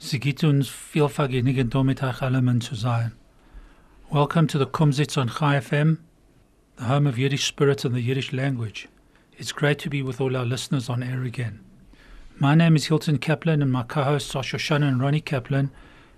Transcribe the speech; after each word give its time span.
Sie 0.00 0.20
gibt 0.20 0.44
uns 0.44 0.68
zu 2.60 2.74
sein. 2.76 3.12
Welcome 4.10 4.46
to 4.46 4.56
the 4.56 4.64
Kumzits 4.64 5.18
on 5.18 5.28
Chai 5.28 5.58
FM, 5.58 5.98
the 6.76 6.84
home 6.84 7.08
of 7.08 7.18
Yiddish 7.18 7.44
spirit 7.44 7.84
and 7.84 7.96
the 7.96 8.00
Yiddish 8.00 8.32
language. 8.32 8.88
It's 9.36 9.50
great 9.50 9.80
to 9.80 9.90
be 9.90 10.02
with 10.02 10.20
all 10.20 10.36
our 10.36 10.46
listeners 10.46 10.88
on 10.88 11.02
air 11.02 11.24
again. 11.24 11.58
My 12.38 12.54
name 12.54 12.76
is 12.76 12.86
Hilton 12.86 13.18
Kaplan 13.18 13.60
and 13.60 13.72
my 13.72 13.82
co-hosts 13.82 14.36
are 14.36 14.44
Shoshana 14.44 14.86
and 14.88 15.00
Ronnie 15.00 15.20
Kaplan. 15.20 15.70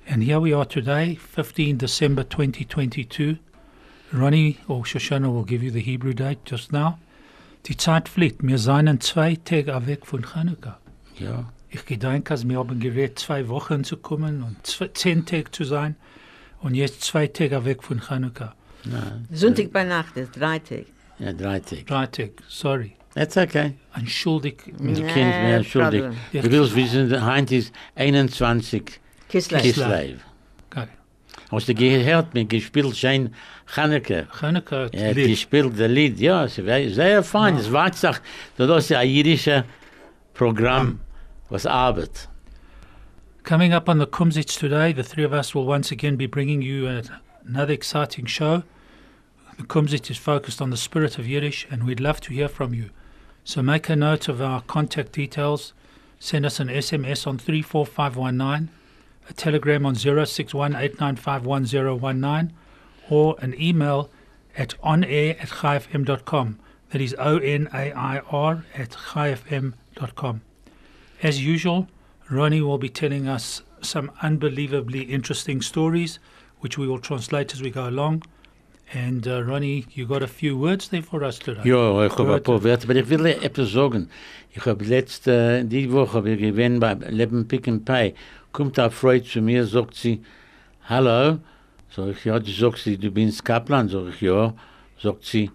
And 0.07 0.23
here 0.23 0.41
we 0.41 0.53
are 0.53 0.67
today, 0.67 1.15
15 1.15 1.79
December 1.79 2.23
2022. 2.23 3.39
Ronnie 4.13 4.59
or 4.69 4.83
Shoshana 4.83 5.33
will 5.33 5.45
give 5.45 5.63
you 5.63 5.71
the 5.71 5.81
Hebrew 5.81 6.13
date 6.13 6.45
just 6.45 6.71
now. 6.71 6.99
Die 7.63 7.77
Zeit 7.77 8.11
fliegt. 8.11 8.43
Wir 8.43 8.59
seien 8.59 9.01
zwei 9.01 9.37
Tage 9.37 9.87
weg 9.87 10.05
von 10.05 10.23
Chanukka. 10.23 10.79
Ja, 11.19 11.51
Ich 11.73 11.85
gedenke, 11.87 12.33
als 12.33 12.49
wir 12.49 12.59
haben 12.59 12.81
gewählt, 12.81 13.19
zwei 13.19 13.49
Wochen 13.49 13.85
zu 13.85 13.97
kommen 13.97 14.43
und 14.43 14.67
zwei, 14.67 14.89
zehn 14.89 15.25
Tage 15.25 15.51
zu 15.53 15.65
sein. 15.65 15.97
Und 16.61 16.75
jetzt 16.75 17.03
zwei 17.03 17.27
Tage 17.29 17.65
weg 17.65 17.83
von 17.83 18.01
Chanukka. 18.01 18.55
nein. 18.85 19.27
Sonntag 19.33 19.73
bei 19.73 19.85
Nacht 19.85 20.17
ist 20.17 20.33
drei 20.39 20.59
Tage. 20.59 20.87
Ja, 21.19 21.33
drei 21.33 21.61
Tage. 21.61 21.85
Drei 21.85 22.07
Tage, 22.07 22.33
sorry. 22.49 22.93
That's 23.15 23.37
okay. 23.37 23.75
Entschuldig. 23.95 24.63
Du 24.79 24.85
Nee, 24.85 25.53
entschuldigt. 25.53 26.05
Problem. 26.05 26.19
Ja. 26.33 26.43
Du 26.43 26.51
willst 26.51 26.75
wissen, 26.77 27.25
Heint 27.25 27.51
ist 27.53 27.73
21 27.95 29.01
Kislev. 29.29 29.63
Kislev. 29.63 30.19
Okay. 30.71 30.87
Hast 31.51 31.69
du 31.69 31.75
gehört, 31.75 32.35
mir 32.35 32.45
gespielt 32.45 32.97
schön 32.97 33.35
Chaneke. 33.67 34.27
Chanukka, 34.39 34.89
Er 34.93 35.11
hat 35.11 35.17
Lied. 35.17 35.29
gespielt 35.29 35.73
das 35.79 35.91
Lied, 35.91 36.19
ja, 36.21 36.47
sehr 36.49 37.23
fein. 37.25 37.57
Es 37.57 37.71
war 37.73 37.91
gesagt, 37.91 38.23
das 38.57 38.85
ist 38.85 38.93
ein 38.97 39.09
jüdisches 39.09 39.63
Programm, 40.35 41.01
was 41.51 41.67
arbeitet. 41.67 42.29
Coming 43.43 43.73
up 43.73 43.89
on 43.89 43.99
the 43.99 44.07
Kumzits 44.07 44.57
today, 44.59 44.93
the 44.93 45.03
three 45.03 45.25
of 45.25 45.33
us 45.33 45.55
will 45.55 45.65
once 45.67 45.91
again 45.91 46.17
be 46.17 46.27
bringing 46.27 46.61
you 46.63 47.03
another 47.45 47.73
exciting 47.73 48.27
show. 48.27 48.63
The 49.59 49.65
Kumzits 49.65 50.11
is 50.11 50.19
focused 50.19 50.63
on 50.63 50.71
the 50.71 50.77
spirit 50.77 51.19
of 51.19 51.27
Yiddish, 51.27 51.67
and 51.71 51.83
we'd 51.85 52.01
love 52.01 52.21
to 52.23 52.33
hear 52.33 52.49
from 52.49 52.73
you. 52.73 52.91
So 53.45 53.63
make 53.63 53.89
a 53.89 53.97
note 53.97 54.29
of 54.29 54.41
our 54.41 54.63
contact 54.63 55.13
details. 55.13 55.73
Send 56.21 56.47
us 56.47 56.61
an 56.61 56.69
SMS 56.69 57.27
on 57.27 57.39
34519, 57.39 58.71
a 59.29 59.33
telegram 59.33 59.85
on 59.85 59.97
0618951019, 59.97 62.53
or 63.09 63.35
an 63.41 63.61
email 63.61 64.09
at 64.57 64.81
onair 64.83 65.41
at 65.41 65.49
chaifm.com. 65.49 66.61
That 66.91 67.01
is 67.01 67.17
O 67.19 67.39
N 67.39 67.69
A 67.73 67.91
I 67.93 68.21
R 68.31 68.65
at 68.75 68.91
chaifm.com. 68.91 70.43
As 71.23 71.45
usual, 71.45 71.87
Ronnie 72.31 72.63
will 72.63 72.79
be 72.79 72.89
telling 72.89 73.29
us 73.29 73.63
some 73.83 74.11
unbelievably 74.23 75.03
interesting 75.03 75.61
stories, 75.61 76.19
which 76.61 76.79
we 76.79 76.87
will 76.87 76.99
translate 76.99 77.53
as 77.53 77.61
we 77.61 77.71
go 77.71 77.87
along. 77.87 78.23
And 78.95 79.29
uh, 79.29 79.43
Ronnie, 79.45 79.87
you 79.93 80.07
got 80.07 80.23
a 80.23 80.27
few 80.27 80.57
words 80.57 80.89
there 80.89 81.03
for 81.03 81.23
us 81.23 81.39
today. 81.39 81.63
Ja, 81.65 82.07
ich 82.07 82.17
habe 82.17 82.35
ein 82.35 82.43
paar 82.43 82.65
Wörter, 82.65 82.85
aber 82.85 82.97
ich 82.97 83.09
will 83.11 83.27
etwas 83.27 83.71
sagen. 83.71 84.09
Ich 84.53 84.65
habe 84.65 84.83
letzte, 84.85 85.65
die 85.65 85.93
Woche, 85.93 86.27
ich 86.29 86.41
gewinnt 86.41 86.81
bei 86.81 86.95
Leben 86.95 87.47
Pick 87.47 87.69
and 87.69 87.85
Pay, 87.85 88.15
kommt 88.53 88.79
eine 88.79 88.91
Frau 88.91 89.19
zu 89.19 89.43
mir, 89.43 89.67
sagt 89.67 89.95
sie, 89.95 90.23
Hallo, 90.89 91.39
sag 91.91 92.09
ich, 92.09 92.25
ja, 92.25 92.39
die 92.39 92.53
sagt 92.53 92.79
sie, 92.79 92.97
du 92.97 93.11
bist 93.11 93.45
Kaplan, 93.45 93.89
sag 93.89 94.09
ich, 94.09 94.23
ja, 94.23 94.55
sagt 94.99 95.25
sie, 95.25 95.51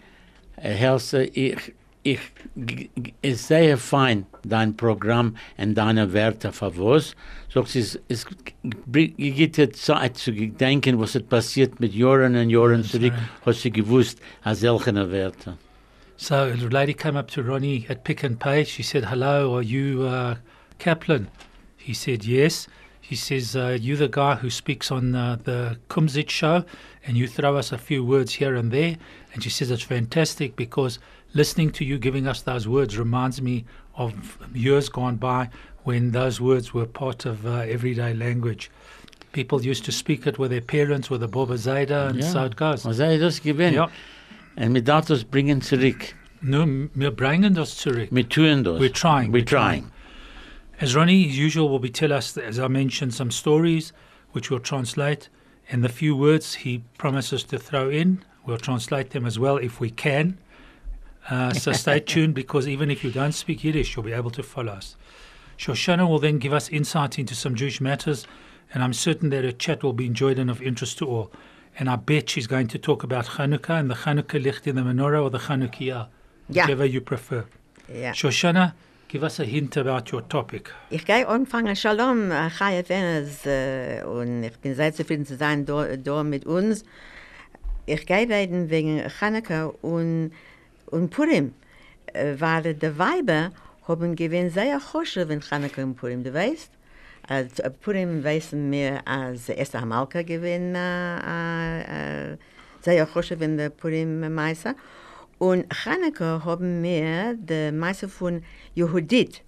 Herr, 0.55 0.97
ich, 1.33 1.73
ich, 2.05 2.19
ist 3.21 3.47
sehr 3.47 3.77
fein, 3.77 4.27
dein 4.43 4.77
Programm 4.77 5.35
und 5.57 5.73
deine 5.75 6.13
Werte 6.13 6.51
für 6.51 6.77
was. 6.77 7.15
Sie, 7.65 7.79
es, 7.79 7.99
es 8.07 8.25
gibt 8.27 9.17
dir 9.17 9.73
Zeit 9.73 10.17
zu 10.17 10.31
denken, 10.31 10.99
was 10.99 11.15
ist 11.15 11.29
passiert 11.29 11.79
mit 11.79 11.93
Jahren 11.93 12.35
und 12.35 12.49
Jahren 12.49 12.83
zurück, 12.83 13.13
hast 13.45 13.61
sie 13.61 13.71
gewusst, 13.71 14.19
als 14.43 14.59
solche 14.59 14.93
Werte. 15.11 15.57
So 16.17 16.35
a 16.35 16.69
lady 16.69 16.93
came 16.93 17.17
up 17.17 17.29
to 17.31 17.41
Ronnie 17.41 17.85
at 17.89 18.05
Pick 18.05 18.23
and 18.23 18.39
Pay. 18.39 18.63
She 18.63 18.83
said, 18.83 19.05
"Hello, 19.05 19.53
are 19.55 19.61
you 19.61 20.03
uh, 20.03 20.35
Kaplan?" 20.79 21.27
He 21.75 21.93
said, 21.93 22.23
"Yes." 22.23 22.69
She 23.01 23.15
says, 23.15 23.53
uh, 23.55 23.77
"You 23.79 23.97
the 23.97 24.07
guy 24.07 24.35
who 24.35 24.49
speaks 24.49 24.91
on 24.91 25.13
uh, 25.13 25.37
the 25.43 25.77
Kumzit 25.89 26.29
show, 26.29 26.63
and 27.05 27.17
you 27.17 27.27
throw 27.27 27.57
us 27.57 27.73
a 27.73 27.77
few 27.77 28.05
words 28.05 28.35
here 28.35 28.55
and 28.55 28.71
there." 28.71 28.95
And 29.33 29.43
she 29.43 29.49
says 29.49 29.69
it's 29.71 29.83
fantastic 29.83 30.55
because 30.55 30.99
listening 31.35 31.69
to 31.69 31.85
you 31.85 31.99
giving 31.99 32.25
us 32.27 32.41
those 32.41 32.67
words 32.67 32.97
reminds 32.97 33.41
me 33.41 33.65
of 33.95 34.37
years 34.55 34.89
gone 34.89 35.17
by 35.17 35.49
when 35.83 36.11
those 36.11 36.41
words 36.41 36.73
were 36.73 36.85
part 36.87 37.25
of 37.25 37.45
uh, 37.45 37.57
everyday 37.59 38.13
language. 38.13 38.71
People 39.33 39.61
used 39.63 39.85
to 39.85 39.91
speak 39.91 40.25
it 40.25 40.39
with 40.39 40.49
their 40.49 40.61
parents, 40.61 41.09
with 41.09 41.19
the 41.21 41.27
Baba 41.27 41.55
Zayda, 41.55 42.09
and 42.09 42.19
Ja. 42.19 42.25
so 42.31 42.45
it 42.45 42.55
goes. 42.55 42.85
Was 42.85 42.99
er 42.99 43.19
das 43.19 43.39
gewinnt? 43.39 43.75
Ja. 43.75 43.89
Wir 44.57 44.81
darf 44.81 45.05
das 45.07 45.23
bringen 45.25 45.61
zurück. 45.61 46.15
Nur, 46.41 46.65
wir 46.95 47.11
bringen 47.11 47.53
das 47.53 47.75
zurück. 47.77 48.07
Wir 48.11 48.27
tun 48.27 48.63
das. 48.63 48.79
We're 48.79 48.89
trying. 48.93 49.31
We're 49.33 49.45
trying. 49.45 49.91
As 50.79 50.95
Ronnie, 50.95 51.27
as 51.29 51.37
usual, 51.37 51.69
will 51.69 51.79
be 51.79 51.89
tell 51.89 52.11
us, 52.13 52.37
as 52.37 52.57
I 52.59 52.67
mentioned, 52.69 53.13
some 53.13 53.29
stories 53.31 53.91
which 54.31 54.49
we'll 54.49 54.59
translate, 54.61 55.29
and 55.69 55.83
the 55.83 55.89
few 55.89 56.15
words 56.15 56.55
he 56.55 56.81
promises 56.97 57.43
to 57.45 57.57
throw 57.59 57.89
in, 57.89 58.23
we'll 58.45 58.57
translate 58.57 59.09
them 59.11 59.25
as 59.25 59.37
well 59.37 59.57
if 59.57 59.79
we 59.81 59.89
can. 59.89 60.37
Uh, 61.29 61.53
so 61.53 61.71
stay 61.83 61.99
tuned 61.99 62.33
because 62.33 62.67
even 62.67 62.91
if 62.91 63.03
you 63.03 63.11
don't 63.11 63.31
speak 63.33 63.63
Yiddish, 63.63 63.95
you'll 63.95 64.03
be 64.05 64.13
able 64.13 64.31
to 64.31 64.43
follow 64.43 64.73
us. 64.73 64.95
Shoshana 65.57 66.07
will 66.07 66.19
then 66.19 66.37
give 66.37 66.53
us 66.53 66.69
insight 66.69 67.17
into 67.17 67.33
some 67.33 67.55
Jewish 67.55 67.79
matters, 67.79 68.27
and 68.73 68.83
I'm 68.83 68.93
certain 68.93 69.29
that 69.29 69.43
her 69.43 69.51
chat 69.53 69.83
will 69.83 69.93
be 69.93 70.05
enjoyed 70.05 70.37
and 70.37 70.49
of 70.49 70.61
interest 70.61 70.97
to 70.99 71.07
all. 71.07 71.31
And 71.79 71.89
I 71.89 71.95
bet 71.95 72.29
she's 72.29 72.47
going 72.47 72.67
to 72.67 72.77
talk 72.77 73.03
about 73.03 73.25
Chanukah 73.25 73.79
and 73.79 73.89
the 73.89 73.95
Chanukah 73.95 74.41
licht 74.41 74.67
in 74.67 74.75
the 74.75 74.81
menorah 74.81 75.23
or 75.23 75.29
the 75.29 75.39
Chanukiah, 75.39 76.07
Ja. 76.49 76.63
whichever 76.63 76.85
you 76.85 77.01
prefer. 77.01 77.45
Ja. 77.89 78.11
Shoshana, 78.11 78.73
give 79.07 79.23
us 79.23 79.39
a 79.39 79.45
hint 79.45 79.77
about 79.77 80.11
your 80.11 80.21
topic. 80.21 80.69
Ich 80.91 81.05
gehe 81.05 81.25
anfangen. 81.27 81.75
Shalom, 81.75 82.31
äh, 82.31 82.49
Chai 82.49 82.83
Fenes, 82.83 83.45
äh, 83.45 84.03
und 84.03 84.43
ich 84.43 84.57
bin 84.59 84.75
sehr 84.75 84.93
zufrieden 84.93 85.25
zu 85.25 85.35
sein 85.37 85.65
da, 85.65 85.95
da 85.97 86.23
mit 86.23 86.45
uns. 86.45 86.83
Ich 87.85 88.05
gehe 88.05 88.27
reden 88.27 88.69
wegen 88.69 89.03
Chanukka 89.19 89.67
und, 89.81 90.31
und 90.87 91.09
Purim, 91.09 91.53
äh, 92.13 92.35
weil 92.37 92.73
die 92.73 92.97
Weiber 92.97 93.51
haben 93.87 94.15
gewinnt 94.15 94.53
sehr 94.53 94.79
Chosche 94.79 95.27
wenn 95.29 95.41
Chanukka 95.41 95.83
und 95.83 95.95
Purim, 95.95 96.23
du 96.23 96.33
weißt? 96.33 96.71
Als 97.27 97.59
äh, 97.59 97.69
Purim 97.69 98.23
wissen 98.23 98.71
wir, 98.71 99.07
als 99.07 99.49
Esther 99.49 99.81
Hamalka 99.81 100.21
gewinnt 100.21 100.75
äh, 100.75 102.37
sehr 102.81 103.05
Chosche 103.07 103.39
wenn 103.39 103.57
der 103.57 103.69
Purim 103.69 104.33
Meister. 104.33 104.75
Und 105.37 105.65
Chanukka 105.73 106.43
haben 106.45 106.81
wir 106.81 107.35
die 107.35 107.71
Meister 107.71 108.07
von 108.07 108.43
Yehudit, 108.73 109.43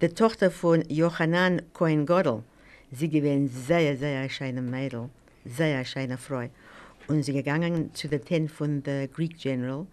die 0.00 0.08
Tochter 0.08 0.50
von 0.50 0.82
Johanan 0.88 1.62
Cohen 1.72 2.04
Godel. 2.06 2.42
Sie 2.90 3.08
gewinnt 3.08 3.50
sehr, 3.50 3.96
sehr 3.96 4.28
schöne 4.28 4.60
Mädel, 4.60 5.08
sehr 5.46 5.82
schöne 5.84 6.18
Frau. 6.18 6.48
Und 7.08 7.22
sie 7.22 7.32
gegangen 7.32 7.94
zu 7.94 8.08
der 8.08 8.22
Tent 8.22 8.50
von 8.50 8.82
der 8.82 9.08
Greek 9.08 9.38
General, 9.38 9.86
ge- 9.86 9.88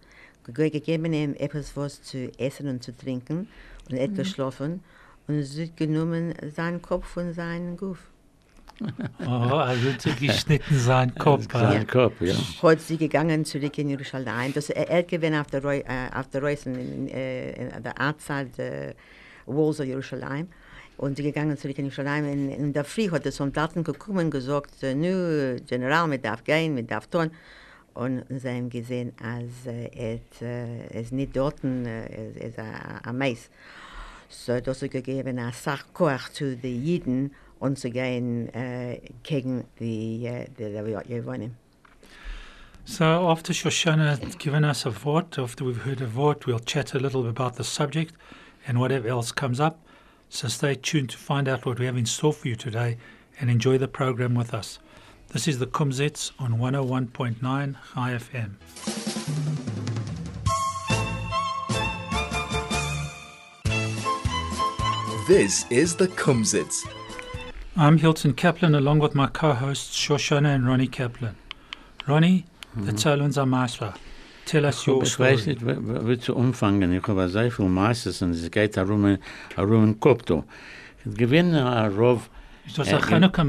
gegeben 0.52 1.12
ihm 1.12 1.34
etwas 1.38 1.76
was 1.76 2.02
zu 2.02 2.30
essen 2.38 2.68
und 2.68 2.82
zu 2.82 2.96
trinken 2.96 3.48
und 3.90 3.96
er 3.96 4.04
hat 4.04 4.14
geschlafen 4.16 4.82
und 5.26 5.42
sie 5.42 5.64
hat 5.64 5.76
genommen 5.76 6.34
seinen 6.54 6.82
Kopf 6.82 7.16
und 7.16 7.32
seinen 7.34 7.76
Guff. 7.76 7.98
Oh, 9.20 9.26
also 9.28 9.92
zu 9.98 10.10
geschnitten 10.12 10.78
sein 10.78 11.14
Kopf. 11.18 11.46
Sein 11.52 11.82
äh. 11.82 11.84
Kopf, 11.84 12.14
ja. 12.20 12.34
hat 12.62 12.80
sie 12.80 12.96
gegangen 12.96 13.44
zurück 13.44 13.76
in 13.76 13.90
Jerusalem. 13.90 14.54
Das 14.54 14.70
er, 14.70 14.88
er 14.88 15.02
gewinnt 15.02 15.36
auf 15.36 15.48
der, 15.48 15.62
Reu- 15.62 15.84
äh, 15.86 16.08
auf 16.18 16.28
der 16.30 16.42
Reise 16.42 16.70
in, 16.70 17.08
äh, 17.08 17.76
in 17.76 17.82
der 17.82 17.94
outside 18.00 18.48
der 18.56 18.94
Walls 19.44 19.80
of 19.80 19.86
Jerusalem. 19.86 20.48
Und 20.96 21.16
sie 21.16 21.22
gegangen 21.22 21.58
zurück 21.58 21.78
in 21.78 21.84
Jerusalem. 21.86 22.24
In, 22.24 22.50
in 22.50 22.72
der 22.72 22.84
Früh 22.84 23.10
hat 23.10 23.26
der 23.26 23.32
Soldaten 23.32 23.84
gekommen 23.84 24.26
und 24.26 24.30
gesagt, 24.30 24.82
äh, 24.82 24.94
nu, 24.94 25.56
General, 25.68 26.08
mit 26.08 26.24
darf 26.24 26.42
gehen, 26.42 26.74
mit 26.74 26.90
darf 26.90 27.06
tun. 27.06 27.30
Und 27.94 28.24
sie 28.28 28.48
haben 28.48 28.70
gesehen, 28.70 29.12
als 29.22 29.66
äh, 29.66 30.20
äh, 30.40 31.04
nicht 31.10 31.36
dort, 31.36 31.62
ist 31.64 32.58
ein 32.58 33.18
Meis. 33.18 33.50
So, 34.28 34.52
gegeben 34.88 35.40
zu 36.32 36.56
den 36.56 36.84
Jiden 36.84 37.30
äh, 38.54 39.00
gegen 39.22 39.64
die, 39.78 40.24
äh, 40.24 40.46
die, 40.58 40.72
die 40.72 41.12
Jewonen. 41.12 41.56
So 42.84 43.04
after 43.04 43.52
Shoshana 43.52 44.18
has 44.18 44.34
given 44.36 44.64
us 44.64 44.86
a 44.86 44.90
vote, 44.90 45.38
after 45.38 45.64
we've 45.64 45.82
heard 45.82 46.00
a 46.00 46.06
vote, 46.06 46.46
we'll 46.46 46.58
chat 46.58 46.94
a 46.94 46.98
little 46.98 47.28
about 47.28 47.56
the 47.56 47.62
subject 47.62 48.14
and 48.66 48.80
whatever 48.80 49.08
else 49.08 49.32
comes 49.32 49.60
up. 49.60 49.78
So 50.28 50.48
stay 50.48 50.74
tuned 50.74 51.10
to 51.10 51.18
find 51.18 51.48
out 51.48 51.66
what 51.66 51.78
we 51.78 51.86
have 51.86 51.96
in 51.96 52.06
store 52.06 52.32
for 52.32 52.48
you 52.48 52.56
today 52.56 52.96
and 53.38 53.50
enjoy 53.50 53.78
the 53.78 53.88
program 53.88 54.34
with 54.34 54.54
us. 54.54 54.78
This 55.32 55.46
is 55.46 55.58
the 55.58 55.66
Kumzits 55.66 56.32
on 56.38 56.58
101.9 56.58 57.76
Chai 57.94 58.10
FM. 58.18 58.50
This 65.26 65.64
is 65.70 65.96
the 65.96 66.08
Kumzits. 66.08 66.86
I'm 67.76 67.98
Hilton 67.98 68.34
Kaplan 68.34 68.74
along 68.74 68.98
with 68.98 69.14
my 69.14 69.28
co-hosts 69.28 69.96
Shoshana 69.96 70.54
and 70.54 70.66
Ronnie 70.66 70.88
Kaplan. 70.88 71.36
Ronnie, 72.08 72.44
mhm. 72.76 72.86
the 72.86 72.92
Talons 72.92 73.38
are 73.38 73.46
Masra. 73.46 73.96
Tell 74.46 74.66
us 74.66 74.84
your 74.86 75.02
Ich 75.04 75.18
weiß 75.18 75.40
story. 75.40 75.54
nicht, 75.54 75.64
wie 75.64 76.08
wie 76.08 76.18
zu 76.18 76.34
umfangen. 76.34 76.92
Ich 76.92 77.06
habe 77.06 77.28
sehr 77.28 77.50
viel 77.52 77.68
Meisters 77.68 78.22
und 78.22 78.32
es 78.32 78.50
geht 78.50 78.76
darum, 78.76 79.06
äh, 79.06 79.18
darum 79.54 79.84
im 79.84 80.00
Kopf. 80.00 80.22
da. 80.24 80.42
Ich 81.04 81.14
gewinne 81.16 81.64
ein 81.70 81.92
äh, 81.92 81.94
Rov, 81.94 82.28
Is 82.66 82.74
das 82.74 82.88
Äh, 82.88 82.96
a 82.96 82.98
Chanukah 82.98 83.44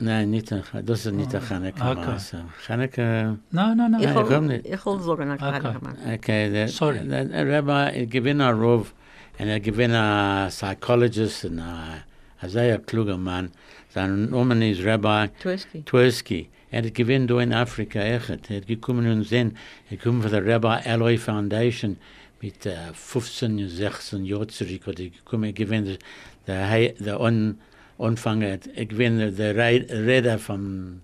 Meister? 0.00 0.04
nein, 0.04 0.30
nicht 0.30 0.52
ein, 0.52 0.62
das 0.84 1.06
ist 1.06 1.12
nicht 1.12 1.34
ein 1.34 1.42
Chaneke 1.42 1.82
okay. 1.82 2.06
Meister. 2.06 2.44
Chaneke, 2.66 3.38
No, 3.50 3.74
no, 3.74 3.88
no. 3.88 3.98
Ich 3.98 4.04
ich 4.06 4.14
will, 4.14 4.24
komm 4.24 4.46
nicht. 4.46 4.66
ich 4.66 4.86
will 4.86 5.00
sagen, 5.00 5.30
Okay. 5.32 6.14
okay, 6.14 6.50
der, 6.50 6.68
Sorry. 6.68 7.06
der, 7.06 7.24
der 7.26 7.62
Rabbi, 7.64 8.00
ich 8.02 8.10
gewinne 8.10 8.46
ein 8.48 8.58
Rov 8.60 8.92
und 9.38 9.46
er 9.48 9.60
gewinne 9.60 10.00
ein 10.44 10.48
Psychologist 10.48 11.44
und 11.44 11.58
ein, 11.60 12.02
ein 12.40 12.48
sehr 12.48 12.78
kluger 12.78 13.16
Mann. 13.16 13.50
Sein 13.92 14.30
Name 14.30 14.70
ist 14.70 14.84
Rabbi 14.84 15.30
Twerski. 15.40 15.82
Twerski. 15.84 16.48
Er 16.72 16.84
hat 16.84 16.94
gewinnt 16.94 17.28
da 17.30 17.40
in 17.40 17.52
Afrika 17.52 17.98
echt. 18.00 18.48
Er 18.50 18.56
hat 18.58 18.66
gekommen 18.68 19.10
und 19.10 19.24
sehen, 19.24 19.56
er 19.90 19.96
kommt 19.96 20.22
von 20.22 20.30
der 20.30 20.46
Rabbi 20.46 20.88
Eloy 20.88 21.18
Foundation 21.18 21.96
mit 22.40 22.64
äh, 22.64 22.76
15, 22.94 23.68
16 23.68 24.24
Jahren 24.24 24.48
zurück. 24.48 24.86
Hat 24.86 25.00
er 25.00 25.08
gekommen, 25.10 25.44
er 25.44 25.52
gewinnt 25.52 25.98
der, 26.46 26.68
Hei- 26.70 26.94
der 27.00 27.20
On, 27.20 27.58
Anfänger, 28.00 28.58
er 28.74 28.86
gewinnt 28.86 29.38
der 29.38 29.56
Rei- 29.56 29.86
Redder 29.88 30.38
vom, 30.38 31.00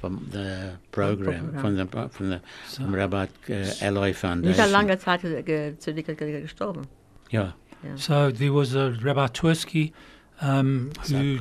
vom 0.00 0.30
der 0.32 0.78
Program, 0.92 1.50
Programm. 1.52 1.58
von 1.60 1.76
der, 1.76 2.08
von 2.10 2.30
der, 2.30 2.40
So, 2.68 2.82
vom 2.84 2.94
Rabbi 2.94 3.26
äh, 3.48 3.62
Eloy 3.80 4.08
Nicht 4.08 4.24
eine 4.24 4.42
Foundation. 4.42 4.70
lange 4.72 4.98
Zeit 4.98 5.22
ge- 5.22 5.42
ge- 5.42 5.78
zu 5.78 5.92
dir 5.94 6.02
ge- 6.02 6.40
gestorben. 6.42 6.82
Ja, 7.30 7.54
so 7.96 8.30
there 8.30 8.52
was 8.54 8.74
a 8.74 8.92
Rabbi 9.02 9.26
Twerski, 9.32 9.92
um, 10.40 10.90
who, 11.10 11.38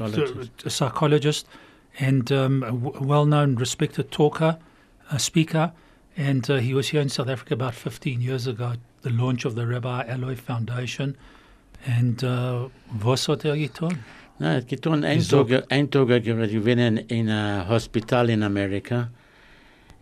a 0.66 0.70
psychologist 0.70 1.48
and 2.00 2.32
um, 2.32 2.64
a 2.64 2.72
w- 2.72 2.94
well-known, 3.00 3.56
respected 3.58 4.12
talker, 4.12 4.58
a 5.10 5.20
speaker, 5.20 5.72
and 6.18 6.50
uh, 6.50 6.58
he 6.58 6.74
was 6.74 6.90
here 6.92 7.02
in 7.02 7.10
South 7.10 7.30
Africa 7.30 7.54
about 7.54 7.74
15 7.74 8.22
years 8.22 8.46
ago, 8.48 8.74
the 9.02 9.10
launch 9.10 9.46
of 9.46 9.56
the 9.56 9.66
Rabbi 9.66 10.04
Eloy 10.08 10.36
Foundation. 10.36 11.16
And 11.86 12.24
uh, 12.24 12.70
was 13.04 13.28
hat 13.28 13.44
er 13.46 13.56
getan? 13.56 13.98
Na, 14.38 14.54
het 14.54 14.68
getan 14.68 15.04
ein 15.04 15.18
Wieso? 15.18 15.44
Tag, 15.44 15.66
ein 15.70 15.90
Tag 15.90 16.08
gewinnen 16.24 16.98
in 17.08 17.30
ein 17.30 17.68
Hospital 17.68 18.30
in 18.30 18.44
Amerika. 18.44 19.10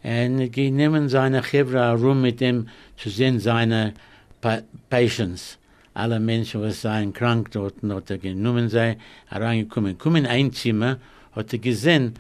Und 0.04 0.51
die 0.56 0.72
nehmen 0.72 1.10
seine 1.10 1.44
Chevra 1.44 1.89
herum 1.92 2.22
mit 2.22 2.42
ihm 2.42 2.68
zu 2.98 3.10
sehen 3.10 3.39
seine 3.39 3.94
pa 4.42 4.62
Patients. 4.89 5.57
Alle 5.94 6.19
Menschen, 6.19 6.63
die 6.63 6.72
seien 6.72 7.13
krank 7.13 7.51
dort, 7.51 7.75
hat 7.83 8.10
er 8.10 8.18
genommen 8.18 8.69
sei, 8.69 8.98
hereingekommen. 9.28 9.98
Kommen 9.98 10.25
in 10.25 10.31
ein 10.31 10.54
Zimmer, 10.54 10.98
hat 11.33 11.51
er 11.54 11.60
gesehen, 11.60 12.13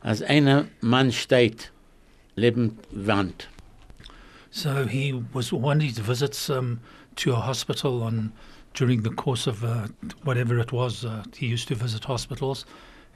als 0.00 0.22
einer 0.22 0.64
Mann 0.80 1.12
steht, 1.12 1.70
neben 2.36 2.78
Wand. 2.90 3.48
So 4.50 4.86
he 4.86 5.14
was 5.32 5.52
one 5.52 5.78
of 5.78 5.82
his 5.82 5.98
visits 5.98 6.48
um, 6.48 6.78
to 7.16 7.34
a 7.34 7.46
hospital 7.46 8.02
on 8.02 8.32
during 8.78 9.02
the 9.02 9.10
course 9.10 9.46
of 9.48 9.64
uh, 9.64 9.88
whatever 10.22 10.58
it 10.58 10.72
was. 10.72 11.04
Uh, 11.04 11.24
he 11.36 11.46
used 11.46 11.66
to 11.68 11.74
visit 11.74 12.04
hospitals, 12.04 12.64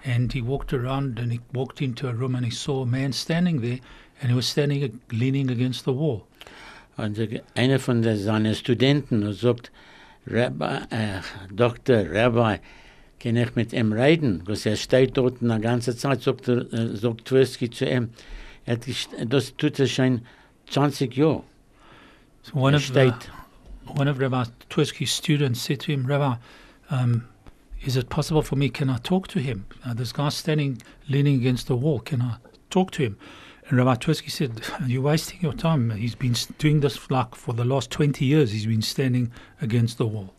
and 0.05 0.32
he 0.32 0.43
walked 0.43 0.73
around 0.73 1.19
and 1.20 1.31
he 1.31 1.41
walked 1.53 1.81
into 1.81 2.09
a 2.09 2.12
room 2.12 2.35
and 2.35 2.44
he 2.44 2.50
saw 2.50 2.82
a 2.82 2.87
man 2.87 3.12
standing 3.12 3.61
there, 3.61 3.79
and 4.20 4.31
he 4.31 4.35
was 4.35 4.47
standing 4.47 5.00
leaning 5.12 5.50
against 5.50 5.85
the 5.85 5.93
wall. 5.93 6.26
Und 6.99 7.19
er- 7.19 7.43
einer 7.55 7.79
von 7.79 8.03
der, 8.03 8.17
seinen 8.17 8.55
Studenten 8.55 9.32
sagt, 9.32 9.70
Rabbi, 10.26 10.81
äh, 10.91 11.20
Doktor, 11.50 12.05
Rabbi, 12.11 12.61
kann 13.20 13.37
ich 13.37 13.55
mit 13.55 13.73
ihm 13.73 13.93
reden? 13.93 14.43
Weil 14.47 14.58
er 14.65 14.76
steht 14.76 15.17
dort 15.17 15.43
eine 15.43 15.61
ganze 15.61 15.97
Zeit, 15.97 16.23
sagt, 16.23 16.49
er, 16.49 16.73
äh, 16.73 16.97
sagt 16.97 17.25
Twerski 17.25 17.70
zu 17.70 17.87
ihm. 17.87 18.11
Er 18.67 18.79
das 19.26 19.56
tut 19.56 19.79
er 19.81 19.87
schon 19.87 20.23
20 20.69 21.17
Jahre. 21.17 21.43
So 22.43 22.55
one 22.55 22.76
er 22.76 22.81
steht, 22.81 23.31
one 23.87 24.08
of 24.08 24.19
Rabbi 24.19 24.44
Twerski's 24.70 25.11
students 25.11 25.61
said 25.61 25.81
to 25.81 25.93
him, 25.93 26.06
Rabbi, 26.06 26.37
um, 26.90 27.29
is 27.82 27.96
it 27.96 28.08
possible 28.08 28.43
for 28.43 28.56
me? 28.56 28.69
Can 28.69 28.88
I 28.88 28.99
talk 28.99 29.29
to 29.29 29.40
him? 29.40 29.67
Uh, 29.84 29.94
this 29.94 30.12
guy's 30.12 30.37
standing 30.37 30.81
leaning 31.08 31.37
against 31.37 31.67
the 31.67 31.76
wall. 31.76 32.00
Can 32.00 32.23
I 32.23 32.37
talk 32.70 32.90
to 32.93 33.02
him? 33.02 33.19
And 33.69 33.79
Rabbi 33.79 33.94
Twerski 33.96 34.31
said, 34.31 34.61
You're 34.87 35.02
wasting 35.02 35.40
your 35.40 35.52
time. 35.52 35.90
He's 35.90 36.14
been 36.14 36.34
doing 36.58 36.81
this 36.81 37.11
like 37.11 37.34
for 37.34 37.55
the 37.55 37.64
last 37.64 37.90
20 37.90 38.25
years. 38.25 38.52
He's 38.52 38.67
been 38.67 38.82
standing 38.82 39.32
against 39.61 39.99
the 39.99 40.06
wall. 40.06 40.34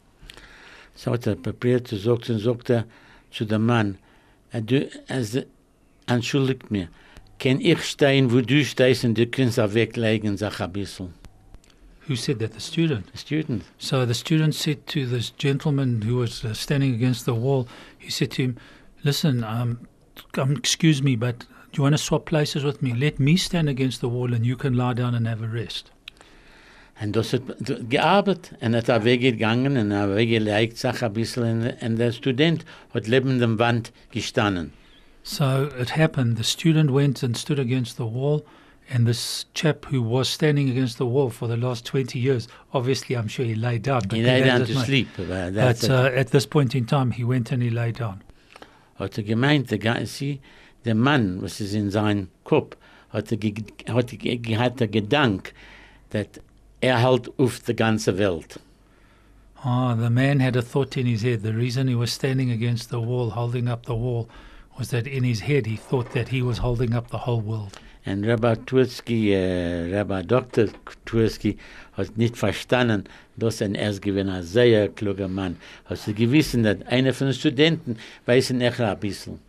so 0.96 1.12
hat 1.12 1.28
er 1.28 1.36
probiert 1.36 1.88
zu 1.88 1.98
sagen, 1.98 2.34
und 2.34 2.40
sagt 2.40 2.70
er 2.70 2.86
zu 3.32 3.46
dem 3.46 3.66
Mann, 3.66 3.98
du, 4.54 4.90
also, 5.08 5.42
entschuldigt 6.06 6.72
mir, 6.72 6.90
kann 7.40 7.60
ich 7.60 7.84
stehen, 7.84 8.32
wo 8.32 8.42
du 8.42 8.64
stehst 8.64 9.04
und 9.04 9.18
du 9.18 9.28
kannst 9.28 9.60
auch 9.60 9.74
weglegen, 9.74 10.38
sag 10.38 10.62
ein 10.62 10.72
bisschen. 10.72 11.14
Who 12.08 12.16
said 12.16 12.40
that? 12.40 12.54
The 12.54 12.60
student. 12.60 13.12
The 13.12 13.18
student. 13.18 13.64
So 13.78 14.06
the 14.06 14.14
student 14.14 14.56
said 14.56 14.86
to 14.88 15.06
this 15.06 15.30
gentleman 15.30 16.02
who 16.02 16.18
was 16.18 16.44
uh, 16.44 16.54
standing 16.54 16.94
against 16.94 17.26
the 17.26 17.34
wall, 17.34 17.68
he 17.98 18.10
said 18.10 18.32
to 18.32 18.44
him, 18.44 18.58
Listen, 19.04 19.44
um, 19.44 19.88
um, 20.38 20.52
excuse 20.52 21.02
me, 21.02 21.16
but 21.16 21.40
do 21.40 21.78
you 21.78 21.84
want 21.84 21.94
to 21.94 21.98
swap 21.98 22.26
places 22.26 22.64
with 22.64 22.82
me? 22.82 22.94
Let 22.94 23.20
me 23.20 23.38
stand 23.38 23.70
against 23.70 24.02
the 24.02 24.10
wall 24.10 24.34
and 24.34 24.46
you 24.46 24.56
can 24.56 24.76
lie 24.76 24.94
down 24.94 25.16
and 25.16 25.28
have 25.28 25.42
a 25.42 25.48
rest. 25.48 25.92
Und 27.02 27.16
das 27.16 27.34
hat 27.34 27.42
gearbeitet 27.90 28.54
und 28.62 28.76
er 28.76 29.04
weggegangen 29.04 29.78
und 29.78 29.92
er 29.92 30.16
weggelegt, 30.16 30.78
sag 30.78 31.02
ein 31.02 31.14
bisschen, 31.14 31.74
und 31.82 31.98
der 31.98 32.12
Student 32.12 32.66
hat 32.94 33.08
neben 33.08 33.40
der 33.40 33.58
Wand 33.58 33.92
gestanden. 34.12 34.72
So 35.24 35.70
it 35.80 35.98
happened. 35.98 36.38
The 36.38 36.44
student 36.44 36.94
went 36.94 37.24
and 37.24 37.36
stood 37.36 37.60
against 37.60 37.98
the 37.98 38.04
wall, 38.04 38.44
and 38.90 39.08
this 39.08 39.46
chap 39.54 39.86
who 39.86 40.02
was 40.02 40.30
standing 40.30 40.70
against 40.70 40.98
the 40.98 41.06
wall 41.06 41.30
for 41.30 41.48
the 41.48 41.58
last 41.58 41.86
20 41.86 42.20
years, 42.20 42.48
obviously, 42.74 43.16
I'm 43.16 43.28
sure 43.28 43.46
he 43.46 43.56
lay 43.56 43.78
down. 43.78 44.02
But, 44.08 44.18
He 44.18 44.24
lay 44.24 44.44
down 44.44 44.66
to 44.66 44.76
sleep. 44.76 45.08
that's 45.18 45.88
but 45.88 45.90
uh, 45.90 46.16
at 46.16 46.30
this 46.32 46.46
point 46.46 46.76
in 46.76 46.86
time, 46.86 47.12
he 47.12 47.24
went 47.24 47.52
and 47.52 47.64
he 47.64 47.70
lay 47.70 47.92
down. 47.92 48.22
hat 49.00 49.18
er 49.18 49.24
gemeint, 49.24 49.70
der, 49.72 50.06
sie, 50.06 50.40
der 50.86 50.96
Mann, 50.96 51.42
was 51.42 51.60
ist 51.60 51.74
in 51.74 51.90
seinem 51.90 52.30
Kopf, 52.44 52.78
hat 53.10 53.32
er, 53.32 53.38
hat 53.94 54.12
hat 54.12 54.82
er 54.82 54.88
Gedank, 54.88 55.54
dass 56.12 56.28
er 56.82 57.02
halt 57.02 57.32
auf 57.40 57.60
die 57.60 57.76
ganze 57.76 58.18
Welt. 58.18 58.60
Ah, 59.66 59.96
the 59.96 60.10
man 60.10 60.42
had 60.42 60.58
a 60.58 60.62
thought 60.62 60.98
in 60.98 61.06
his 61.06 61.22
head. 61.22 61.42
The 61.42 61.54
reason 61.54 61.88
he 61.88 61.96
was 61.96 62.12
standing 62.12 62.52
against 62.52 62.90
the 62.90 63.00
wall, 63.00 63.30
holding 63.30 63.70
up 63.70 63.86
the 63.86 63.96
wall, 63.96 64.28
was 64.78 64.90
that 64.90 65.08
in 65.08 65.24
his 65.24 65.40
head 65.40 65.66
he 65.66 65.78
thought 65.78 66.12
that 66.12 66.28
he 66.28 66.42
was 66.42 66.58
holding 66.58 66.94
up 66.94 67.10
the 67.10 67.20
whole 67.20 67.40
world. 67.40 67.80
Und 68.06 68.26
Rabbi 68.26 68.56
Twerski, 68.66 69.32
äh, 69.32 69.96
Rabbi 69.96 70.24
Dr. 70.24 70.68
Twerski, 71.06 71.58
hat 71.94 72.18
nicht 72.18 72.36
verstanden, 72.36 73.06
dass 73.38 73.62
ein 73.62 73.76
erst 73.76 74.02
gewesen 74.02 74.30
ein 74.30 74.44
sehr 74.44 74.90
kluger 74.90 75.28
Mann. 75.28 75.58
Hat 75.86 76.00
sie 76.00 76.14
gewissen, 76.14 76.64
dass 76.64 76.82
einer 76.88 77.14
von 77.14 77.28
den 77.28 77.34
Studenten 77.34 77.98
weiß 78.26 78.52
echt 78.52 78.82
ein 78.82 79.00
bisschen. 79.00 79.40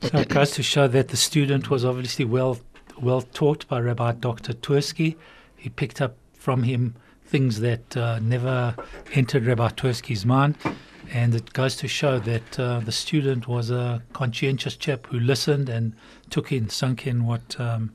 So 0.00 0.18
it 0.18 0.30
goes 0.30 0.52
to 0.52 0.62
show 0.62 0.88
that 0.88 1.10
the 1.10 1.16
student 1.16 1.70
was 1.70 1.84
obviously 1.84 2.24
well 2.24 2.58
well 3.00 3.22
taught 3.34 3.68
by 3.68 3.78
Rabbi 3.78 4.12
Dr. 4.12 4.54
Twerski. 4.54 5.16
He 5.56 5.68
picked 5.68 6.00
up 6.00 6.14
from 6.38 6.62
him 6.62 6.94
things 7.26 7.60
that 7.60 7.96
uh, 7.96 8.18
never 8.20 8.74
entered 9.12 9.44
Rabbi 9.44 9.68
Twerski's 9.70 10.24
mind. 10.24 10.56
And 11.12 11.34
it 11.34 11.52
goes 11.52 11.76
to 11.76 11.88
show 11.88 12.18
that 12.20 12.58
uh, 12.58 12.80
the 12.80 12.92
student 12.92 13.46
was 13.46 13.70
a 13.70 14.02
conscientious 14.12 14.76
chap 14.76 15.06
who 15.08 15.18
listened 15.20 15.68
and 15.68 15.94
took 16.30 16.50
in, 16.50 16.68
sunk 16.68 17.06
in 17.06 17.24
what 17.26 17.58
um, 17.60 17.92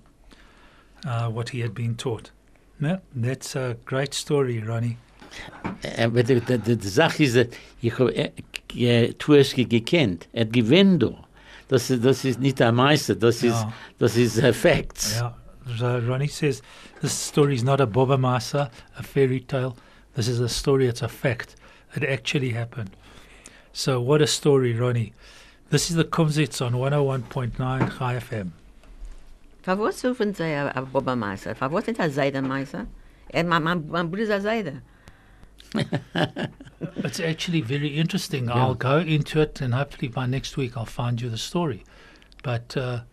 uh, 1.06 1.30
what 1.30 1.50
he 1.50 1.62
had 1.62 1.74
been 1.74 1.96
taught. 1.96 2.32
No, 2.80 3.00
that's 3.16 3.56
a 3.56 3.76
great 3.86 4.14
story, 4.14 4.60
Ronnie. 4.60 4.98
Aber 5.98 6.24
die, 6.24 6.40
die, 6.40 6.58
die, 6.58 6.76
die 6.76 6.88
Sache 6.88 7.24
ist, 7.24 7.36
dass 7.36 7.48
ich 7.82 7.98
habe 8.00 8.16
äh, 8.16 9.14
Twerski 9.14 9.66
gekannt. 9.66 10.28
Er 10.34 10.46
gewinnt 10.46 11.04
da. 11.04 11.26
Das, 11.68 11.88
das 11.88 12.26
ist 12.26 12.40
nicht 12.40 12.60
Meister, 12.60 13.16
das 13.16 13.44
ist, 13.44 13.54
Ja. 13.54 13.74
das 14.00 14.18
ist 14.18 14.38
äh, 14.40 14.54
Facts. 14.54 15.18
Yeah. 15.18 15.36
So 15.78 16.00
Ronnie 16.00 16.28
says 16.28 16.64
this 17.02 17.14
story 17.14 17.54
is 17.54 17.64
not 17.64 17.80
a 17.80 17.86
Boba 17.86 18.18
a 18.98 19.04
fairy 19.04 19.42
tale. 19.42 19.76
This 20.16 20.28
is 20.28 20.40
a 20.40 20.50
story, 20.50 20.88
it's 20.88 21.04
a 21.04 21.08
fact. 21.08 21.56
It 21.96 22.04
actually 22.04 22.52
happened. 22.52 22.90
So 23.80 24.02
what 24.02 24.22
a 24.22 24.28
story, 24.28 24.74
Ronnie. 24.74 25.14
This 25.70 25.90
is 25.90 25.96
the 25.96 26.04
Kumzits 26.04 26.62
on 26.62 26.74
101.9 26.74 27.98
Chai 27.98 28.16
FM. 28.16 28.52
Was 29.66 30.02
suchen 30.02 30.36
Sie 30.36 30.44
ein 30.44 30.86
Bobermeister? 30.92 31.56
Für 31.56 31.72
was 31.72 31.88
mein, 33.62 34.12
Bruder 34.12 34.36
ist. 34.36 34.82
It's 37.06 37.22
actually 37.22 37.62
very 37.62 37.98
interesting. 37.98 38.50
I'll 38.50 38.76
go 38.76 38.98
into 38.98 39.40
it, 39.40 39.62
and 39.62 39.74
hopefully 39.74 40.10
by 40.10 40.26
next 40.26 40.58
week 40.58 40.76
I'll 40.76 40.84
find 40.84 41.22
you 41.22 41.30
the 41.30 41.38
story. 41.38 41.86
But 42.44 42.76
uh, 42.76 43.04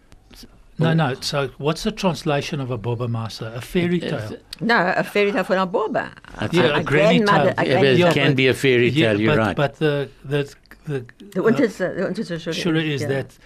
no, 0.79 0.93
no. 0.93 1.15
So, 1.21 1.49
what's 1.59 1.83
the 1.85 1.93
translation 1.93 2.61
of 2.61 2.71
a 2.71 2.79
Boba 2.79 3.09
Master? 3.09 3.53
A 3.55 3.61
fairy 3.61 4.01
tale. 4.01 4.37
No, 4.61 4.93
a 4.97 5.03
fairy 5.05 5.33
tale 5.33 5.45
for 5.45 5.57
a 5.57 5.67
Boba. 5.67 6.11
Yeah, 6.53 6.79
a 6.79 6.83
granny 6.85 7.21
tale. 7.25 7.55
a 7.57 7.65
Yeah, 7.67 7.81
but 7.81 7.87
it 7.87 8.15
can 8.15 8.31
but- 8.31 8.37
be 8.37 8.47
a 8.49 8.55
fairy 8.55 8.89
Yeah, 8.89 9.13
tale, 9.13 9.21
you're 9.21 9.37
but, 9.37 9.39
right. 9.47 9.57
but 9.57 9.77
the 9.77 10.09
the 10.25 10.55
the, 10.87 11.05
The 11.33 11.43
uh, 11.43 11.51
Unterste, 11.51 11.97
the 11.97 12.03
Unterste 12.03 12.41
Schule. 12.41 12.53
sure 12.53 12.77
is 12.77 13.03
yeah. 13.03 13.09
that 13.09 13.39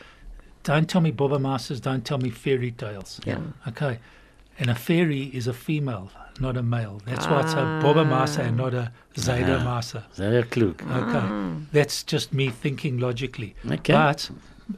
don't 0.65 0.89
tell 0.89 1.01
me 1.01 1.11
Boba 1.13 1.41
Masters, 1.41 1.81
don't 1.81 2.05
tell 2.05 2.19
me 2.19 2.31
fairy 2.31 2.71
tales. 2.73 3.21
Yeah. 3.25 3.39
Okay. 3.69 3.99
And 4.59 4.69
a 4.69 4.75
fairy 4.75 5.23
is 5.33 5.47
a 5.47 5.55
female, 5.55 6.11
not 6.39 6.59
a 6.59 6.63
male. 6.63 7.01
That's 7.07 7.27
why 7.27 7.41
it's 7.41 7.55
a 7.55 7.65
Boba 7.83 8.07
Master 8.07 8.43
and 8.43 8.59
not 8.59 8.75
a 8.75 8.93
Zayda 9.17 9.61
Ah. 9.61 9.65
Master. 9.65 10.05
Sehr 10.13 10.43
klug. 10.43 10.83
Okay. 10.83 11.27
That's 11.73 12.03
just 12.03 12.35
me 12.35 12.51
thinking 12.51 12.99
logically. 12.99 13.55
Okay. 13.71 13.95
But 13.95 14.31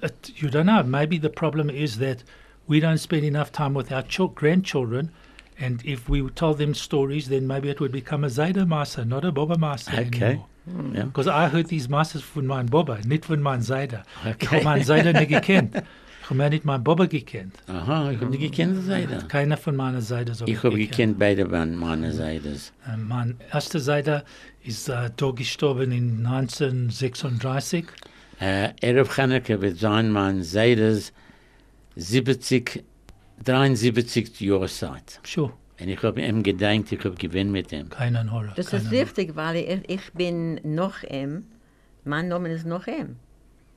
it, 0.02 0.30
you 0.36 0.48
don't 0.50 0.66
know. 0.66 0.84
Maybe 0.84 1.18
the 1.18 1.30
problem 1.30 1.68
is 1.68 1.98
that 1.98 2.22
we 2.68 2.80
don't 2.80 2.98
spend 2.98 3.24
enough 3.24 3.50
time 3.52 3.74
with 3.74 3.90
our 3.92 4.02
chil- 4.02 4.28
grandchildren. 4.34 5.10
And 5.58 5.80
if 5.84 6.08
we 6.08 6.22
told 6.30 6.58
them 6.58 6.74
stories, 6.74 7.28
then 7.28 7.46
maybe 7.46 7.68
it 7.68 7.78
would 7.80 7.92
become 7.92 8.24
a 8.24 8.28
Zayda 8.28 8.66
Master, 8.66 9.04
not 9.04 9.24
a 9.24 9.30
Boba 9.30 9.56
Master. 9.56 9.92
Okay. 10.08 10.40
Ja. 10.94 11.04
Because 11.04 11.26
hmm, 11.26 11.32
I 11.32 11.48
heard 11.48 11.66
these 11.68 11.88
masters 11.88 12.22
von 12.22 12.46
mein 12.46 12.66
Boba, 12.68 12.98
nicht 13.04 13.24
von 13.24 13.42
mein 13.42 13.62
Zayda. 13.62 14.04
Ich 14.24 14.30
Okay. 14.34 14.46
habe 14.46 14.64
mein 14.64 14.84
Zayda 14.84 15.12
nicht 15.18 15.28
gekannt. 15.28 15.82
Ich 16.22 16.30
habe 16.30 16.50
nicht 16.50 16.64
mein 16.64 16.82
Boba 16.82 17.06
gekannt. 17.06 17.54
Aha, 17.66 18.10
ich 18.12 18.20
habe 18.20 18.30
nicht 18.30 18.40
gekannt, 18.40 18.84
Seite. 18.84 19.26
Keiner 19.28 19.56
von 19.56 19.74
meiner 19.76 20.00
Seite 20.00 20.34
so 20.34 20.46
Ich 20.46 20.62
habe 20.62 20.76
gekannt 20.78 21.18
beide 21.18 21.48
von 21.48 21.74
meiner 21.76 22.12
Seite. 22.12 22.48
Äh, 22.48 22.94
uh, 22.94 22.96
Mein 22.96 23.36
erster 23.52 23.80
Seite 23.80 24.24
ist 24.62 24.88
äh, 24.88 24.92
uh, 24.92 25.08
da 25.16 25.30
gestorben 25.32 25.90
in 25.90 26.24
1936. 26.24 27.86
Äh, 28.40 28.68
uh, 28.68 28.72
Erev 28.80 29.10
Chanukah 29.14 29.60
wird 29.60 29.78
sein, 29.78 30.10
mein 30.10 30.42
Seides 30.44 31.12
70, 31.96 32.84
73 33.44 34.40
Jahre 34.40 34.68
Zeit. 34.68 35.20
Sure, 35.24 35.52
Und 35.80 35.88
ich 35.88 36.02
habe 36.02 36.20
ihm 36.22 36.42
gedenkt, 36.42 36.92
ich 36.92 37.04
habe 37.04 37.14
gewinn 37.16 37.50
mit 37.50 37.72
ihm. 37.72 37.88
keinen 37.90 38.30
Horror. 38.32 38.52
Das 38.56 38.66
keinen 38.66 38.82
ist 38.86 38.92
richtig, 38.92 39.36
weil 39.36 39.56
ich, 39.56 39.88
ich 39.88 40.12
bin 40.12 40.60
noch 40.62 41.02
ihm. 41.02 41.44
Mein 42.04 42.28
Name 42.28 42.50
ist 42.52 42.66
noch 42.66 42.86
ihm. 42.86 43.16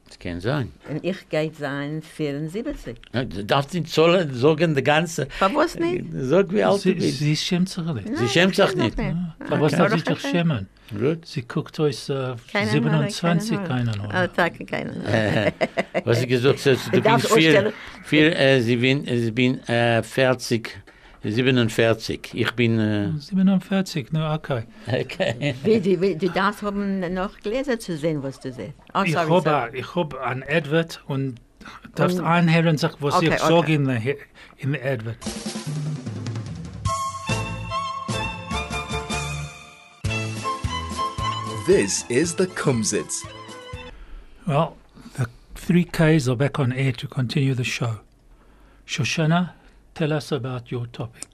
Das 0.08 0.20
kann 0.20 0.40
sein. 0.40 0.72
Und 0.90 1.04
ich 1.04 1.28
gehe 1.30 1.52
sein 1.58 2.02
74. 2.02 2.96
Ja, 3.14 3.24
Du 3.26 3.44
darfst 3.44 3.74
nicht 3.74 3.88
sollen, 3.90 4.34
sagen 4.36 4.76
die 4.76 4.84
ganze... 4.84 5.26
Für 5.32 5.54
was 5.56 5.76
nicht? 5.80 6.06
Sag, 6.14 6.52
wie 6.54 6.64
alt 6.64 6.76
du 6.76 6.80
Sie, 6.90 6.94
bist. 6.94 7.20
sie 7.20 7.36
schämt 7.36 7.70
sich 7.70 7.84
nicht. 7.84 8.18
Sie 8.18 8.28
schämt 8.28 8.56
sich 8.56 8.76
nicht. 8.76 8.98
Aber 9.00 9.62
was 9.62 9.72
darf 9.72 9.92
sich 9.92 10.04
doch 10.04 10.20
schämen? 10.20 10.68
Gut. 10.98 11.26
Sie 11.26 11.42
guckt 11.42 11.80
euch 11.80 12.08
äh, 12.10 12.36
Keinen 12.52 12.70
27, 12.70 13.58
Horror, 13.58 13.68
keinen 13.68 14.00
Horror. 14.00 14.14
Horror. 14.14 14.34
Tag, 14.34 14.68
keinen. 14.68 15.04
Äh, 15.06 15.52
was 16.04 16.22
ich 16.22 16.28
gesagt 16.28 16.60
habe, 16.64 16.78
du 16.92 17.02
bist 17.02 17.28
vier, 17.34 17.50
ausstellen. 17.50 17.74
vier 18.04 18.40
äh, 18.40 18.62
sie 18.62 18.76
bin, 18.76 19.08
äh, 19.08 19.18
sie 19.18 19.32
bin 19.32 19.60
äh, 19.68 20.04
40, 20.04 20.70
47. 21.32 22.29
Ich 22.34 22.51
bin... 22.51 22.79
Äh, 22.79 23.12
47, 23.17 24.12
no, 24.13 24.34
okay. 24.34 24.63
okay. 24.88 25.55
Wie, 25.63 25.79
du, 25.79 26.01
wie, 26.01 26.15
du 26.15 26.29
darfst 26.29 26.62
haben 26.62 27.00
noch 27.13 27.38
Gläser 27.39 27.79
zu 27.79 27.98
sehen, 27.98 28.22
was 28.24 28.39
du 28.39 28.51
siehst. 28.51 28.74
Oh, 28.94 29.01
Ich 29.05 29.15
habe 29.15 29.72
ich 29.74 29.96
hab 29.96 30.13
ein 30.22 30.44
Advert 30.48 31.01
und 31.08 31.36
darfst 31.96 32.20
Und- 32.20 32.25
einhören, 32.25 32.77
sag, 32.77 33.01
was 33.01 33.15
Okay, 33.15 33.29
ich 33.34 33.39
sage 33.39 33.55
okay. 33.55 33.75
in 33.75 33.86
der 33.86 34.01
in 34.58 34.72
der 34.74 34.86
Advert. 34.94 35.17
This 41.65 42.05
is 42.10 42.36
the 42.36 42.46
Kumsitz. 42.46 43.25
Well, 44.46 44.77
the 45.17 45.25
three 45.55 45.84
Ks 45.84 46.27
are 46.27 46.36
back 46.36 46.60
on 46.60 46.72
air 46.72 46.91
to 46.91 47.08
continue 47.08 47.55
the 47.55 47.63
show. 47.63 48.01
Shoshana, 48.86 49.53
tell 49.96 50.12
us 50.12 50.32
about 50.32 50.72
your 50.72 50.86
topic. 50.92 51.25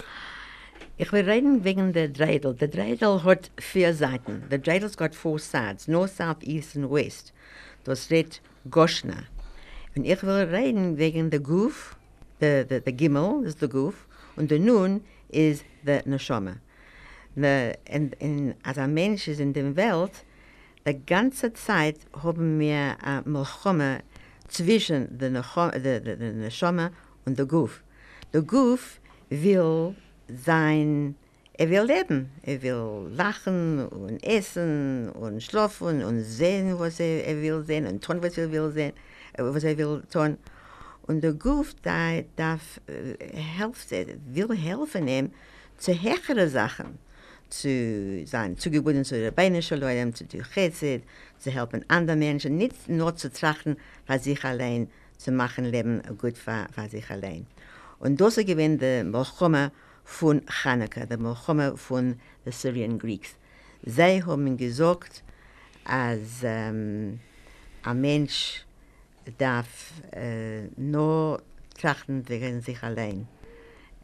Ich 0.97 1.11
will 1.11 1.27
reden 1.27 1.63
wegen 1.63 1.93
der 1.93 2.09
Dreidel. 2.09 2.53
Der 2.53 2.67
Dreidel 2.67 3.23
hat 3.23 3.49
vier 3.57 3.93
Seiten. 3.93 4.43
Der 4.49 4.59
Dreidel's 4.59 4.95
got 4.95 5.15
four 5.15 5.39
sides, 5.39 5.87
north, 5.87 6.15
south, 6.15 6.43
east 6.43 6.75
and 6.75 6.89
west. 6.89 7.33
Das 7.83 8.11
redt 8.11 8.39
Goshna. 8.69 9.25
Und 9.95 10.05
ich 10.05 10.21
will 10.21 10.47
reden 10.47 10.97
wegen 10.97 11.31
der 11.31 11.39
Guf, 11.39 11.97
der, 12.39 12.63
der, 12.63 12.81
der 12.81 12.93
Gimel 12.93 13.43
ist 13.45 13.61
der 13.61 13.69
Guf, 13.69 14.07
und 14.35 14.51
der 14.51 14.59
Nun 14.59 15.01
ist 15.29 15.65
der 15.83 16.07
Neshama. 16.07 16.57
Ne, 17.33 17.77
und, 17.91 18.21
und 18.21 18.55
als 18.63 18.77
ein 18.77 18.93
Mensch 18.93 19.27
ist 19.27 19.39
in 19.39 19.53
der 19.53 19.75
Welt, 19.75 20.23
die 20.85 21.03
ganze 21.05 21.51
Zeit 21.53 21.97
haben 22.21 22.59
wir 22.59 22.95
eine 23.01 23.23
Milchome 23.25 24.01
zwischen 24.47 25.17
der 25.17 25.31
Neshama 25.31 26.91
und 27.25 27.39
der 27.39 27.45
Guf. 27.47 27.81
Der 28.33 28.41
Guf 28.43 29.01
will 29.29 29.93
sein, 30.27 31.15
er 31.53 31.69
will 31.69 31.83
leben. 31.83 32.29
Er 32.43 32.61
will 32.61 33.11
lachen 33.13 33.85
und 33.87 34.23
essen 34.23 35.09
und 35.09 35.43
schlafen 35.43 36.01
und 36.01 36.23
sehen, 36.23 36.79
was 36.79 37.01
er, 37.01 37.27
er 37.27 37.41
will 37.41 37.63
sehen 37.65 37.85
und 37.87 38.01
tun, 38.01 38.23
was 38.23 38.37
er 38.37 38.49
will 38.49 38.71
sehen, 38.71 38.93
äh, 39.33 39.43
was 39.43 39.65
er 39.65 39.77
will 39.77 40.01
tun. 40.09 40.37
Und 41.07 41.21
der 41.21 41.33
Guf 41.33 41.75
da, 41.81 42.21
darf, 42.37 42.79
äh, 42.87 43.17
helft, 43.35 43.91
will 43.91 44.55
helfen 44.55 45.09
ihm 45.09 45.31
zu 45.77 45.91
höheren 45.93 46.49
Sachen 46.49 46.99
zu 47.49 48.23
sein, 48.25 48.57
zu 48.57 48.69
der 48.69 49.31
Beinische 49.31 49.75
Leute, 49.75 50.13
zu 50.13 50.25
tun 50.25 50.45
Chesed, 50.53 51.03
zu 51.37 51.51
helfen 51.51 51.83
anderen 51.89 52.19
Menschen, 52.19 52.55
nicht 52.55 52.87
nur 52.87 53.13
zu 53.17 53.29
trachten, 53.29 53.75
für 54.05 54.19
sich 54.19 54.41
allein 54.45 54.87
zu 55.17 55.31
machen, 55.31 55.65
Leben 55.65 56.01
gut 56.17 56.37
für, 56.37 56.67
für 56.73 56.87
sich 56.87 57.09
allein. 57.09 57.45
Und 58.01 58.19
das 58.19 58.37
ist 58.37 58.47
gewesen 58.47 58.79
der 58.79 59.03
Melchome 59.03 59.71
von 60.03 60.41
Chanukah, 60.47 61.05
der 61.05 61.19
Melchome 61.19 61.77
von 61.77 62.19
den 62.43 62.51
Syrian 62.51 62.97
Greeks. 62.97 63.35
Sie 63.83 64.23
haben 64.23 64.57
gesagt, 64.57 65.23
als 65.85 66.41
ähm, 66.43 67.19
ein 67.83 68.01
Mensch 68.01 68.65
darf 69.37 69.93
äh, 70.11 70.63
nur 70.77 71.41
trachten 71.79 72.27
wegen 72.27 72.61
sich 72.61 72.81
allein. 72.83 73.27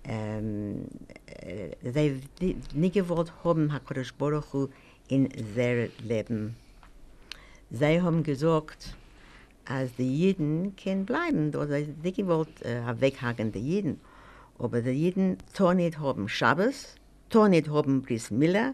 ähm, 0.08 0.86
äh, 1.26 1.70
sie 1.84 2.22
di- 2.40 2.58
nicht 2.74 2.94
gewollt 2.94 3.34
haben, 3.44 3.74
HaKadosh 3.74 4.14
Baruch 4.14 4.54
Hu 4.54 4.68
in 5.10 5.30
sein 5.56 5.92
Leben. 6.04 6.56
Sie 7.70 8.02
haben 8.02 8.24
gesagt, 8.24 8.96
als 9.68 9.96
die 9.98 10.16
Jiden 10.16 10.76
können 10.76 11.06
bleiben, 11.06 11.52
sie 11.52 11.94
nicht 12.02 12.18
gewollt 12.18 12.62
äh, 12.64 12.82
weghaken 13.00 13.52
die 13.52 13.60
Jiden. 13.60 14.00
Aber 14.60 14.82
die 14.82 14.92
Jiden 14.92 15.38
tun 15.54 15.78
nicht 15.78 16.00
haben 16.00 16.28
Schabbos, 16.28 16.96
tun 17.30 17.52
nicht 17.52 17.70
haben 17.70 18.02
Bris 18.02 18.32
Miller, 18.32 18.74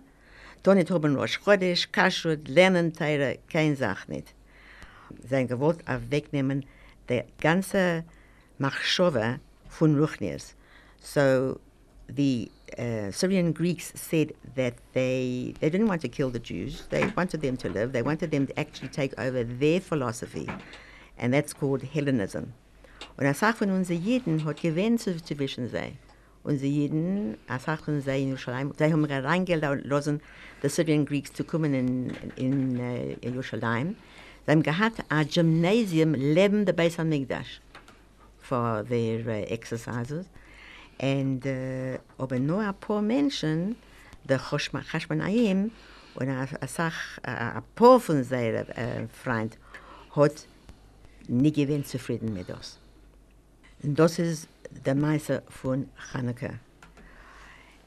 tun 0.63 0.75
nicht 0.75 0.91
haben 0.91 1.15
Rosh 1.15 1.39
Chodesh, 1.41 1.91
Kashrut, 1.91 2.47
Lernen, 2.47 2.93
Teire, 2.93 3.39
keine 3.51 3.75
Sache 3.75 4.11
nicht. 4.11 4.33
Haben 5.29 5.47
gewollt 5.47 5.79
wegnehmen 6.09 6.65
die 7.09 7.23
ganze 7.41 8.03
Machshove 8.57 9.39
von 9.67 9.99
Ruchniers. 9.99 10.55
So 11.01 11.59
the 12.07 12.49
uh, 12.77 13.11
Syrian 13.11 13.51
Greeks 13.51 13.91
said 13.95 14.33
that 14.55 14.75
they, 14.93 15.53
they 15.59 15.69
didn't 15.69 15.87
want 15.87 16.01
to 16.01 16.09
kill 16.09 16.29
the 16.29 16.39
Jews. 16.39 16.87
They 16.89 17.05
wanted 17.15 17.41
them 17.41 17.57
to 17.57 17.69
live. 17.69 17.91
They 17.91 18.01
wanted 18.01 18.31
them 18.31 18.47
to 18.47 18.59
actually 18.59 18.89
take 18.89 19.13
over 19.19 19.43
their 19.43 19.79
philosophy. 19.81 20.47
And 21.17 21.33
that's 21.33 21.53
called 21.53 21.83
Hellenism. 21.83 22.53
Und 23.17 23.25
eine 23.25 23.33
Sache 23.33 23.57
von 23.57 23.69
unseren 23.69 24.45
hat 24.45 24.61
gewähnt 24.61 24.99
zu- 25.01 25.21
zwischen. 25.23 25.69
Unsere 26.43 26.89
eine 27.47 27.59
Sache 27.59 27.83
von 27.83 27.99
in 27.99 28.27
Jerusalem, 28.27 28.73
sie 28.77 28.91
haben 28.91 29.05
reingelassen, 29.05 30.21
Syrian 30.63 31.05
Greeks 31.05 31.31
zu 31.31 31.43
kommen 31.43 31.73
in, 31.73 32.11
in, 32.35 32.79
äh, 32.79 33.13
in 33.21 33.33
Jerusalem. 33.33 33.95
Sie 34.45 34.51
haben 34.51 34.63
gehabt 34.63 35.03
ein 35.07 35.27
Gymnasium 35.27 36.11
neben 36.11 36.65
der 36.65 36.73
Beis 36.73 36.97
HaMikdash 36.97 37.61
for 38.39 38.83
their 38.89 39.25
uh, 39.25 39.45
exercises. 39.47 40.25
And 40.99 41.45
uh, 41.45 41.97
aber 42.17 42.39
nur 42.39 42.59
ein 42.59 42.73
paar 42.75 43.01
Menschen, 43.01 43.75
der 44.23 44.39
Choshma- 44.39 44.83
Chashmonaim 44.83 45.71
und 46.15 46.29
a, 46.29 46.47
a, 46.61 46.67
Sach, 46.67 47.19
a, 47.23 47.57
a 47.57 47.61
paar 47.75 47.99
von 47.99 48.23
seinen 48.23 48.69
äh, 48.69 49.07
Freunden, 49.07 49.57
hat 50.15 50.47
nicht 51.27 51.55
gewinn 51.55 51.83
zufrieden 51.83 52.33
mit 52.33 52.49
das. 52.49 52.79
Und 53.81 53.97
das 53.97 54.19
ist 54.19 54.47
der 54.85 54.95
Meister 54.95 55.43
von 55.49 55.89
Chanukah. 56.11 56.59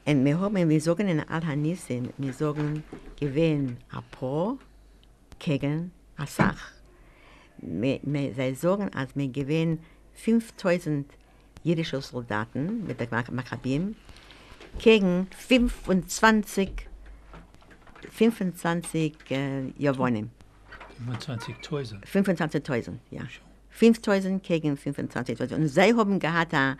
Und 0.05 0.23
wir 0.23 0.39
haben, 0.39 0.69
wir 0.69 0.81
sagen 0.81 1.07
in 1.07 1.19
Al-Hanissim, 1.19 2.09
wir 2.17 2.33
sagen, 2.33 2.83
gewinn 3.19 3.77
ein 3.89 4.03
paar 4.11 4.57
gegen 5.39 5.91
a 6.17 6.25
Sach. 6.25 6.77
me, 7.61 7.99
sie 8.35 8.55
sagen, 8.55 8.89
als 8.93 9.15
wir 9.15 9.27
gewinnen 9.27 9.79
5000 10.13 11.05
jüdische 11.63 12.01
Soldaten 12.01 12.85
mit 12.85 12.99
der 12.99 13.07
Mak- 13.11 13.31
Makkabim 13.31 13.95
gegen 14.79 15.27
25, 15.37 16.87
25 18.11 19.13
äh, 19.31 19.67
Javonim. 19.77 20.29
25.000. 21.09 22.03
25.000, 22.05 22.93
ja. 23.11 23.21
5.000 23.79 24.39
gegen 24.39 24.73
25.000. 24.75 25.53
Und 25.53 25.67
sie 25.67 25.93
haben 25.93 26.19
gehabt, 26.19 26.53
uh, 26.53 26.73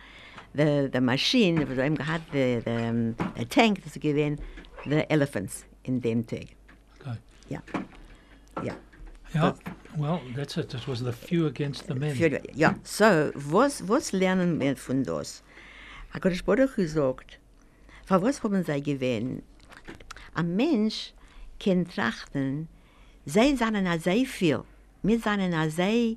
the, 0.54 0.88
the 0.92 1.00
machine, 1.00 1.64
sie 1.66 1.80
haben 1.82 1.94
gehabt, 1.96 2.24
the, 2.32 2.60
the, 2.64 2.70
um, 2.70 3.14
the 3.36 3.44
tank, 3.46 3.82
das 3.84 3.94
gewesen, 3.94 4.40
the 4.84 5.08
elephants 5.08 5.64
in 5.84 6.00
dem 6.00 6.26
Tag. 6.26 6.48
Okay. 7.00 7.16
Ja. 7.48 7.62
Ja. 8.64 8.74
Yeah. 9.34 9.52
Well, 9.96 10.20
that's 10.34 10.56
it. 10.56 10.72
It 10.74 10.86
was 10.86 11.00
the 11.00 11.12
few 11.12 11.46
against 11.46 11.86
the 11.86 11.94
men. 11.94 12.14
Für, 12.14 12.40
ja, 12.54 12.74
so, 12.84 13.32
was, 13.34 13.86
was 13.88 14.12
lernen 14.12 14.60
wir 14.60 14.76
von 14.76 15.02
das? 15.02 15.42
HaKadosh 16.14 16.44
Baruch 16.44 16.76
Hu 16.76 16.86
sagt, 16.86 17.38
für 18.06 18.22
was 18.22 18.42
haben 18.42 18.62
sie 18.62 18.82
gewählt? 18.82 19.42
Ein 20.34 20.56
Mensch 20.56 21.12
kann 21.58 21.86
trachten, 21.86 22.68
sie 23.26 23.56
sind 23.56 23.76
a 23.76 23.98
sehr 23.98 24.24
viel, 24.24 24.64
wir 25.02 25.18
sind 25.18 25.54
a 25.54 25.68
sehr, 25.68 26.16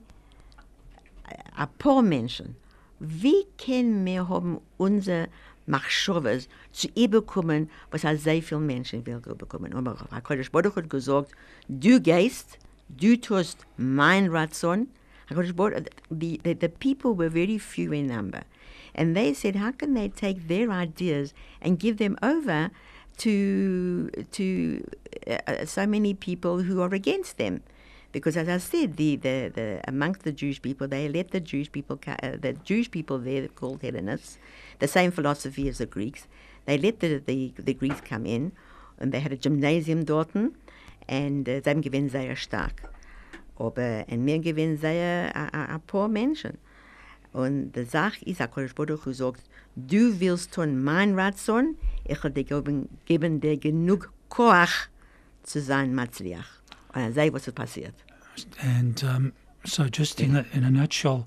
ein 1.55 1.67
paar 1.79 2.01
Menschen. 2.01 2.55
Wie 2.99 3.47
können 3.57 4.05
wir 4.05 4.29
haben 4.29 4.61
unsere 4.77 5.27
Machschowes 5.65 6.47
zu 6.71 6.87
überkommen, 6.89 7.69
was 7.89 8.05
a 8.05 8.15
sehr 8.15 8.43
viele 8.43 8.61
Menschen 8.61 9.05
will 9.05 9.19
bekommen? 9.19 9.73
Aber 9.73 9.97
HaKadosh 10.11 10.51
Baruch 10.51 10.75
Hu 10.75 10.81
hat 10.81 10.89
gesagt, 10.89 11.31
du 11.67 11.99
gehst, 11.99 12.59
du 12.97 13.17
tust 13.17 13.65
mein 13.77 14.29
Ratson. 14.29 14.87
The, 15.29 16.39
the, 16.43 16.53
the 16.53 16.69
people 16.69 17.13
were 17.15 17.29
very 17.29 17.57
few 17.57 17.93
in 17.93 18.07
number. 18.07 18.43
And 18.93 19.15
they 19.15 19.33
said, 19.33 19.55
how 19.55 19.71
can 19.71 19.93
they 19.93 20.09
take 20.09 20.47
their 20.49 20.69
ideas 20.69 21.33
and 21.61 21.79
give 21.79 21.97
them 21.97 22.17
over 22.21 22.71
to, 23.19 24.09
to 24.09 24.87
uh, 25.27 25.65
so 25.65 25.87
many 25.87 26.13
people 26.13 26.63
who 26.63 26.81
are 26.81 26.93
against 26.93 27.37
them? 27.37 27.63
Because 28.11 28.35
as 28.35 28.49
I 28.49 28.57
said, 28.57 28.97
the, 28.97 29.15
the, 29.15 29.51
the, 29.53 29.81
amongst 29.87 30.23
the 30.23 30.33
Jewish 30.33 30.61
people, 30.61 30.87
they 30.87 31.07
let 31.07 31.31
the 31.31 31.39
Jewish 31.39 31.71
people, 31.71 31.97
uh, 32.05 32.31
the 32.39 32.57
Jewish 32.65 32.91
people 32.91 33.17
there 33.17 33.47
called 33.47 33.81
Hellenists, 33.81 34.37
the 34.79 34.87
same 34.87 35.11
philosophy 35.11 35.69
as 35.69 35.77
the 35.77 35.85
Greeks, 35.85 36.27
they 36.65 36.77
let 36.77 36.99
the, 36.99 37.21
the, 37.25 37.53
the 37.57 37.73
Greeks 37.73 38.01
come 38.01 38.25
in, 38.25 38.51
and 38.99 39.13
they 39.13 39.21
had 39.21 39.31
a 39.31 39.37
gymnasium 39.37 40.03
dort, 40.03 40.29
and 41.07 41.47
uh, 41.47 41.61
sie 41.63 41.81
gewinnt 41.81 42.11
sehr 42.11 42.35
stark. 42.35 42.89
Aber 43.57 44.07
in 44.07 44.25
mir 44.25 44.39
gewinnen 44.39 44.77
sehr 44.77 45.35
ein 45.35 45.81
paar 45.81 46.07
Menschen. 46.07 46.57
Und 47.33 47.71
die 47.73 47.85
Sache 47.85 48.25
ist, 48.25 48.39
HaKadosh 48.39 48.73
Baruch 48.73 49.05
Hu 49.05 49.13
sagt, 49.13 49.43
du 49.75 50.19
willst 50.19 50.53
tun 50.53 50.83
mein 50.83 51.17
Ratson, 51.17 51.75
ich 52.05 52.19
dir 52.19 52.43
geben, 52.43 52.89
geben 53.05 53.39
dir 53.39 53.57
genug 53.57 54.11
Koach 54.29 54.89
zu 55.43 55.61
sein 55.61 55.93
Matzliach. 55.95 56.61
Und 56.93 57.01
dann 57.01 57.13
sei, 57.13 57.31
was 57.31 57.47
ist 57.47 57.55
passiert. 57.55 57.93
And 58.61 59.03
um, 59.03 59.33
so, 59.63 59.85
just 59.85 60.19
in 60.19 60.35
a, 60.35 60.45
in 60.53 60.63
a 60.63 60.71
nutshell, 60.71 61.25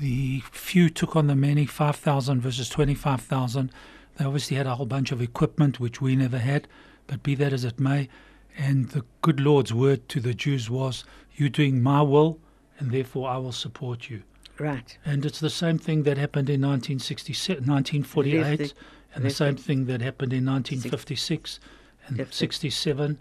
the 0.00 0.42
few 0.50 0.90
took 0.90 1.16
on 1.16 1.28
the 1.28 1.34
many, 1.34 1.66
5,000 1.66 2.40
versus 2.40 2.68
25,000. 2.68 3.70
They 4.16 4.24
obviously 4.24 4.56
had 4.56 4.66
a 4.66 4.74
whole 4.74 4.86
bunch 4.86 5.12
of 5.12 5.22
equipment, 5.22 5.80
which 5.80 6.00
we 6.00 6.16
never 6.16 6.38
had, 6.38 6.68
but 7.06 7.22
be 7.22 7.34
that 7.36 7.52
as 7.52 7.64
it 7.64 7.80
may. 7.80 8.08
And 8.56 8.90
the 8.90 9.04
good 9.22 9.40
Lord's 9.40 9.72
word 9.72 10.08
to 10.10 10.20
the 10.20 10.34
Jews 10.34 10.68
was, 10.68 11.04
You're 11.34 11.48
doing 11.48 11.82
my 11.82 12.02
will, 12.02 12.38
and 12.78 12.90
therefore 12.90 13.28
I 13.28 13.38
will 13.38 13.52
support 13.52 14.10
you. 14.10 14.22
Right. 14.58 14.96
And 15.04 15.24
it's 15.24 15.40
the 15.40 15.50
same 15.50 15.78
thing 15.78 16.02
that 16.04 16.18
happened 16.18 16.50
in 16.50 16.60
1967, 16.60 17.64
1948, 17.64 18.60
Richtig. 18.60 18.72
and 19.14 19.24
the 19.24 19.30
same 19.30 19.56
thing 19.56 19.86
that 19.86 20.00
happened 20.00 20.32
in 20.32 20.44
1956, 20.44 21.58
and 22.06 22.18
Richtig. 22.18 22.34
67, 22.34 23.18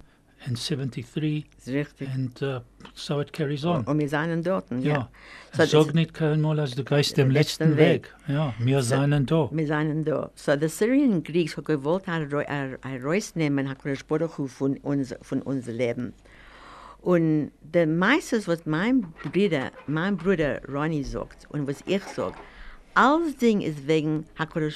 and 0.47 0.57
73, 0.57 1.45
Das 1.55 1.67
ist 1.67 1.73
richtig. 1.73 2.09
and 2.13 2.41
uh, 2.41 2.59
so 2.93 3.19
it 3.21 3.31
carries 3.31 3.63
on. 3.65 3.83
Und 3.85 3.99
wir 3.99 4.09
seien 4.09 4.41
dort, 4.43 4.65
ja. 4.71 5.09
Ja. 5.57 5.65
So, 5.65 5.81
ist- 5.81 5.93
nicht 5.93 6.13
keinmal, 6.13 6.59
als 6.59 6.75
du 6.75 6.83
gehst 6.83 7.17
dem 7.17 7.29
letzten 7.31 7.77
Weg. 7.77 8.13
Ja, 8.27 8.53
wir 8.59 8.81
seien 8.81 9.25
da. 9.25 9.49
Wir 9.51 9.67
seien 9.67 10.03
da. 10.03 10.31
So, 10.35 10.53
the 10.59 10.67
Syrian 10.67 11.23
Greeks 11.23 11.57
haben 11.57 11.65
gewollt, 11.65 12.03
ein 12.07 13.01
Reus 13.03 13.35
nehmen, 13.35 13.69
HaKadosh 13.69 14.03
Baruch 14.05 14.37
Hu 14.37 14.47
von, 14.47 14.77
uns, 14.77 15.13
von 15.21 15.41
unser 15.41 15.73
Leben. 15.73 16.13
Und 17.01 17.51
der 17.61 17.87
meistens, 17.87 18.47
was 18.47 18.65
mein 18.65 19.01
Bruder, 19.23 19.71
mein 19.87 20.17
Bruder 20.17 20.61
Ronnie 20.67 21.03
sagt 21.03 21.47
und 21.49 21.67
was 21.67 21.83
ich 21.85 22.03
sage, 22.03 22.35
alles 22.93 23.37
Ding 23.37 23.61
ist 23.61 23.87
wegen 23.87 24.25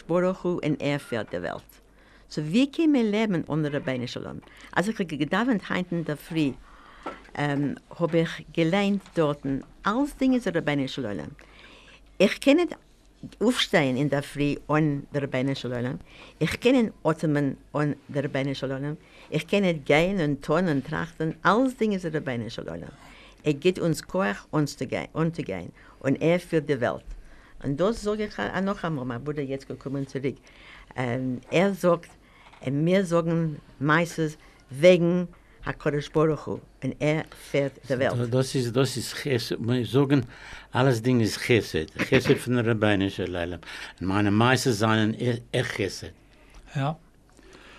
Baruch 0.07 0.43
Hu 0.43 0.59
und 0.63 0.81
er 0.81 0.99
fährt 0.99 1.31
der 1.33 1.43
Welt. 1.43 1.63
So, 2.27 2.41
wie 2.51 2.69
können 2.71 2.93
wir 2.93 3.03
leben 3.03 3.45
der 3.63 3.79
Beine 3.79 4.07
Shalom? 4.07 4.41
Als 4.71 4.87
ich 4.87 4.97
gedauert 4.97 5.69
heute 5.69 5.95
in 5.95 6.05
der 6.05 6.17
Früh, 6.17 6.53
ähm, 7.35 7.77
habe 7.99 8.21
ich 8.21 8.45
gelernt 8.51 9.03
dort, 9.13 9.41
alles 9.83 10.17
Dinge 10.17 10.39
der 10.39 10.61
Beine 10.61 10.87
Shalom. 10.87 11.31
Ich 12.17 12.41
kann 12.41 12.57
nicht 12.57 12.75
aufstehen 13.39 13.95
in 13.95 14.09
der 14.09 14.23
Früh 14.23 14.55
an 14.67 15.05
der 15.13 15.27
Beine 15.27 15.55
Shalom. 15.55 15.99
Ich 16.39 16.59
kann 16.59 16.73
nicht 16.73 16.93
atmen 17.03 17.57
an 17.73 17.95
der 18.07 18.27
Beine 18.27 18.55
Shalom. 18.55 18.97
Ich 19.29 19.47
kann 19.47 19.61
nicht 19.61 19.85
gehen 19.85 20.19
und 20.19 20.43
tun 20.43 20.67
und 20.67 20.85
trachten. 20.87 21.35
Alles 21.43 21.77
Dinge 21.77 21.99
der 21.99 22.21
Beine 22.21 22.49
Shalom. 22.49 22.89
Er 23.43 23.53
gibt 23.53 23.77
uns 23.77 24.01
Koach, 24.01 24.47
uns 24.49 24.75
zu 24.75 24.87
gehen, 24.87 25.07
umzugehen. 25.13 25.71
Und 25.99 26.19
er 26.21 26.39
führt 26.39 26.67
die 26.67 26.81
Welt. 26.81 27.05
Und 27.63 27.79
das 27.79 28.01
sage 28.01 28.25
ich 28.25 28.61
noch 28.63 28.83
einmal, 28.83 29.05
mein 29.05 29.23
Bruder 29.23 29.43
jetzt 29.43 29.67
gekommen 29.67 30.07
zurück. 30.07 30.35
Ähm, 30.95 31.41
er 31.51 31.73
sagt, 31.73 32.09
und 32.65 32.85
wir 32.85 33.05
sagen 33.05 33.59
meistens 33.79 34.37
wegen 34.69 35.27
HaKadosh 35.65 36.11
Baruch 36.11 36.45
Hu. 36.47 36.59
Und 36.83 36.95
er 36.99 37.25
führt 37.51 37.73
die 37.89 37.97
Welt. 37.99 38.13
Das 38.31 38.53
ist, 38.55 38.75
das 38.75 38.95
ist 38.97 39.15
Chesed. 39.15 39.57
Wir 39.59 39.85
sagen, 39.85 40.25
alles 40.71 41.01
Ding 41.01 41.19
ist 41.21 41.39
Chesed. 41.39 41.91
Chesed 42.07 42.37
von 42.37 42.55
der 42.55 42.65
Rabbeinischen 42.67 43.27
Leilam. 43.27 43.59
Und 43.99 44.07
meine 44.07 44.31
Meister 44.31 44.73
seien 44.73 45.13
echt 45.15 45.43
Chesed. 45.75 46.13
Ja. 46.75 46.97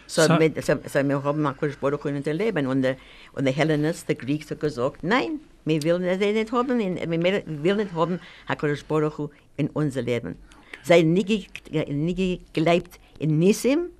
So, 0.08 0.22
So- 0.22 0.34
mit, 0.36 0.62
so, 0.64 0.74
so 0.86 1.08
wir 1.08 1.22
haben 1.22 1.46
HaKadosh 1.46 1.76
Baruch 1.78 2.04
Hu 2.04 2.08
in 2.08 2.16
unser 2.16 2.34
Leben. 2.34 2.66
Und 2.66 2.82
die, 2.82 2.94
und 3.32 3.46
die 3.46 3.52
Hellenists, 3.52 4.06
die 4.06 4.16
Greeks, 4.16 4.50
haben 4.50 4.58
gesagt, 4.60 5.02
nein, 5.02 5.40
wir 5.64 5.82
wollen 5.84 6.04
das 6.04 6.18
nicht 6.18 6.52
haben, 6.52 6.78
in, 6.80 6.96
wir 7.10 7.42
wollen 7.64 7.76
nicht 7.78 7.92
haben 7.92 8.20
HaKadosh 8.48 8.84
Baruch 8.84 9.18
Hu 9.18 9.28
in 9.56 9.68
unser 9.70 10.02
Leben. 10.02 10.36
Sie 10.82 10.94
haben 10.94 11.12
nie, 11.12 11.24
ge- 11.24 11.92
nie 11.92 12.40
geglaubt 12.52 13.00
in 13.18 13.38
Nisim 13.38 13.90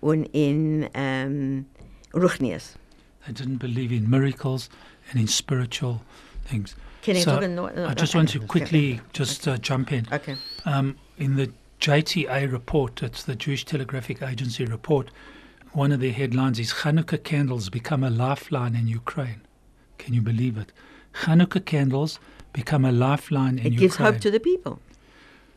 und 0.00 0.24
in 0.32 0.88
ähm, 0.94 1.66
Ruchnias. 2.14 2.74
They 3.26 3.32
didn't 3.32 3.58
believe 3.58 3.92
in 3.92 4.08
miracles 4.08 4.70
and 5.10 5.20
in 5.20 5.26
spiritual 5.26 6.00
things. 6.44 6.76
Can 7.02 7.16
I 7.16 7.20
so 7.20 7.32
talk 7.32 7.50
no- 7.50 7.68
no, 7.68 7.86
I 7.86 7.94
just 7.94 8.12
okay. 8.12 8.18
want 8.18 8.28
to 8.30 8.40
quickly 8.40 9.00
just 9.12 9.46
uh, 9.46 9.56
jump 9.58 9.92
in. 9.92 10.06
Okay. 10.12 10.36
Um, 10.64 10.96
in 11.18 11.36
the 11.36 11.50
JTA 11.80 12.50
report, 12.50 13.02
it's 13.02 13.22
the 13.22 13.36
Jewish 13.36 13.64
Telegraphic 13.64 14.20
Agency 14.22 14.64
report, 14.64 15.10
one 15.72 15.92
of 15.92 16.00
the 16.00 16.10
headlines 16.10 16.58
is 16.58 16.72
Hanukkah 16.72 17.22
candles 17.22 17.68
become 17.68 18.02
a 18.02 18.10
lifeline 18.10 18.74
in 18.74 18.88
Ukraine. 18.88 19.42
Can 19.98 20.14
you 20.14 20.22
believe 20.22 20.56
it? 20.58 20.72
Hanukkah 21.24 21.64
candles 21.64 22.18
become 22.52 22.84
a 22.84 22.92
lifeline 22.92 23.58
in 23.58 23.72
Ukraine. 23.72 23.72
It 23.72 23.72
Ukraine. 23.72 23.88
gives 23.88 23.96
hope 23.96 24.18
to 24.20 24.30
the 24.30 24.40
people. 24.40 24.80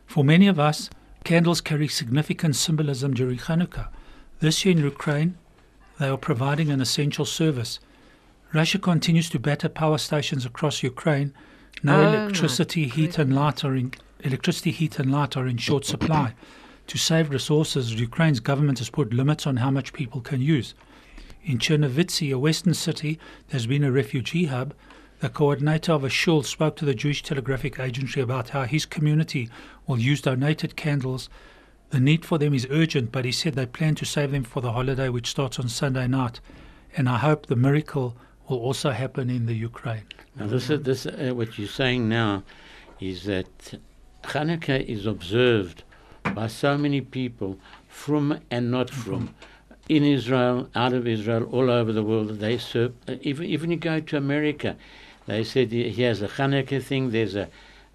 For 0.06 0.22
many 0.22 0.46
of 0.46 0.58
us, 0.60 0.90
candles 1.24 1.60
carry 1.60 1.88
significant 1.88 2.56
symbolism 2.56 3.14
during 3.14 3.38
Hanukkah. 3.38 3.88
This 4.40 4.64
year 4.64 4.76
in 4.76 4.82
Ukraine, 4.82 5.36
they 5.98 6.08
are 6.08 6.16
providing 6.16 6.70
an 6.70 6.80
essential 6.80 7.24
service. 7.24 7.78
Russia 8.52 8.78
continues 8.78 9.30
to 9.30 9.38
batter 9.38 9.68
power 9.68 9.98
stations 9.98 10.44
across 10.44 10.82
Ukraine. 10.82 11.32
No 11.82 12.00
Oh, 12.00 12.08
electricity, 12.08 12.88
heat, 12.88 13.18
and 13.18 13.34
light 13.34 13.64
are 13.64 13.74
in 13.74 13.92
electricity, 14.20 14.70
heat, 14.70 14.98
and 14.98 15.10
light 15.10 15.36
are 15.36 15.46
in 15.46 15.56
short 15.56 15.84
supply. 15.84 16.34
To 16.88 16.98
save 16.98 17.30
resources, 17.30 17.94
Ukraine's 17.94 18.40
government 18.40 18.78
has 18.78 18.90
put 18.90 19.14
limits 19.14 19.46
on 19.46 19.58
how 19.58 19.70
much 19.70 19.92
people 19.92 20.20
can 20.20 20.40
use. 20.40 20.74
In 21.44 21.58
Chernivtsi, 21.58 22.32
a 22.32 22.38
western 22.38 22.74
city 22.74 23.18
there's 23.48 23.66
been 23.66 23.84
a 23.84 23.90
refugee 23.90 24.46
hub, 24.46 24.74
the 25.22 25.28
coordinator 25.28 25.92
of 25.92 26.02
a 26.02 26.10
shul 26.10 26.42
spoke 26.42 26.74
to 26.74 26.84
the 26.84 26.96
Jewish 26.96 27.22
Telegraphic 27.22 27.78
Agency 27.78 28.20
about 28.20 28.48
how 28.48 28.64
his 28.64 28.84
community 28.84 29.48
will 29.86 30.00
use 30.00 30.20
donated 30.20 30.74
candles. 30.74 31.30
The 31.90 32.00
need 32.00 32.24
for 32.24 32.38
them 32.38 32.52
is 32.52 32.66
urgent, 32.70 33.12
but 33.12 33.24
he 33.24 33.30
said 33.30 33.54
they 33.54 33.66
plan 33.66 33.94
to 33.94 34.04
save 34.04 34.32
them 34.32 34.42
for 34.42 34.60
the 34.60 34.72
holiday, 34.72 35.08
which 35.08 35.28
starts 35.28 35.60
on 35.60 35.68
Sunday 35.68 36.08
night. 36.08 36.40
And 36.96 37.08
I 37.08 37.18
hope 37.18 37.46
the 37.46 37.54
miracle 37.54 38.16
will 38.48 38.58
also 38.58 38.90
happen 38.90 39.30
in 39.30 39.46
the 39.46 39.54
Ukraine. 39.54 40.02
Now, 40.34 40.48
this 40.48 40.68
is 40.68 40.82
this 40.82 41.06
uh, 41.06 41.30
what 41.36 41.56
you're 41.56 41.68
saying 41.68 42.08
now 42.08 42.42
is 42.98 43.22
that 43.22 43.78
Hanukkah 44.24 44.84
is 44.84 45.06
observed 45.06 45.84
by 46.34 46.48
so 46.48 46.76
many 46.76 47.00
people 47.00 47.60
from 47.86 48.40
and 48.50 48.72
not 48.72 48.90
from. 48.90 49.32
In 49.88 50.04
Israel, 50.04 50.68
out 50.74 50.92
of 50.92 51.06
Israel, 51.06 51.44
all 51.52 51.68
over 51.68 51.92
the 51.92 52.02
world, 52.02 52.28
they 52.40 52.58
serve. 52.58 52.92
Uh, 53.06 53.16
even 53.20 53.46
even 53.46 53.70
you 53.70 53.76
go 53.76 54.00
to 54.00 54.16
America, 54.16 54.76
They 55.32 55.44
said 55.44 55.72
he 55.72 55.88
he 55.90 56.02
has 56.02 56.20
a 56.22 56.28
Hanukkah 56.28 56.82
thing. 56.82 57.10
There's 57.10 57.34
a, 57.34 57.48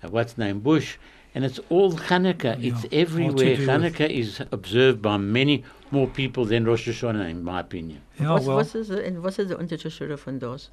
a 0.04 0.10
what's 0.10 0.38
name 0.38 0.60
Bush, 0.60 0.98
and 1.36 1.46
it's 1.46 1.60
all 1.70 1.94
Hanukkah. 1.94 2.56
Yeah, 2.60 2.74
it's 2.74 2.86
everywhere. 2.92 3.58
Hanukkah 3.58 4.10
is 4.10 4.42
observed 4.52 5.02
by 5.02 5.18
many 5.18 5.64
more 5.92 6.08
people 6.08 6.46
than 6.46 6.66
Rosh 6.66 6.88
Hashanah, 6.88 7.30
in 7.30 7.44
my 7.44 7.60
opinion. 7.60 8.02
Yeah, 8.20 8.34
was, 8.34 8.48
well, 8.48 8.58
was, 8.58 8.76
is, 8.76 8.90
en 8.90 9.22
was 9.22 9.40
ist 9.40 9.50
der 9.50 9.58
Unterschied 9.58 10.20
von 10.20 10.40
das? 10.40 10.70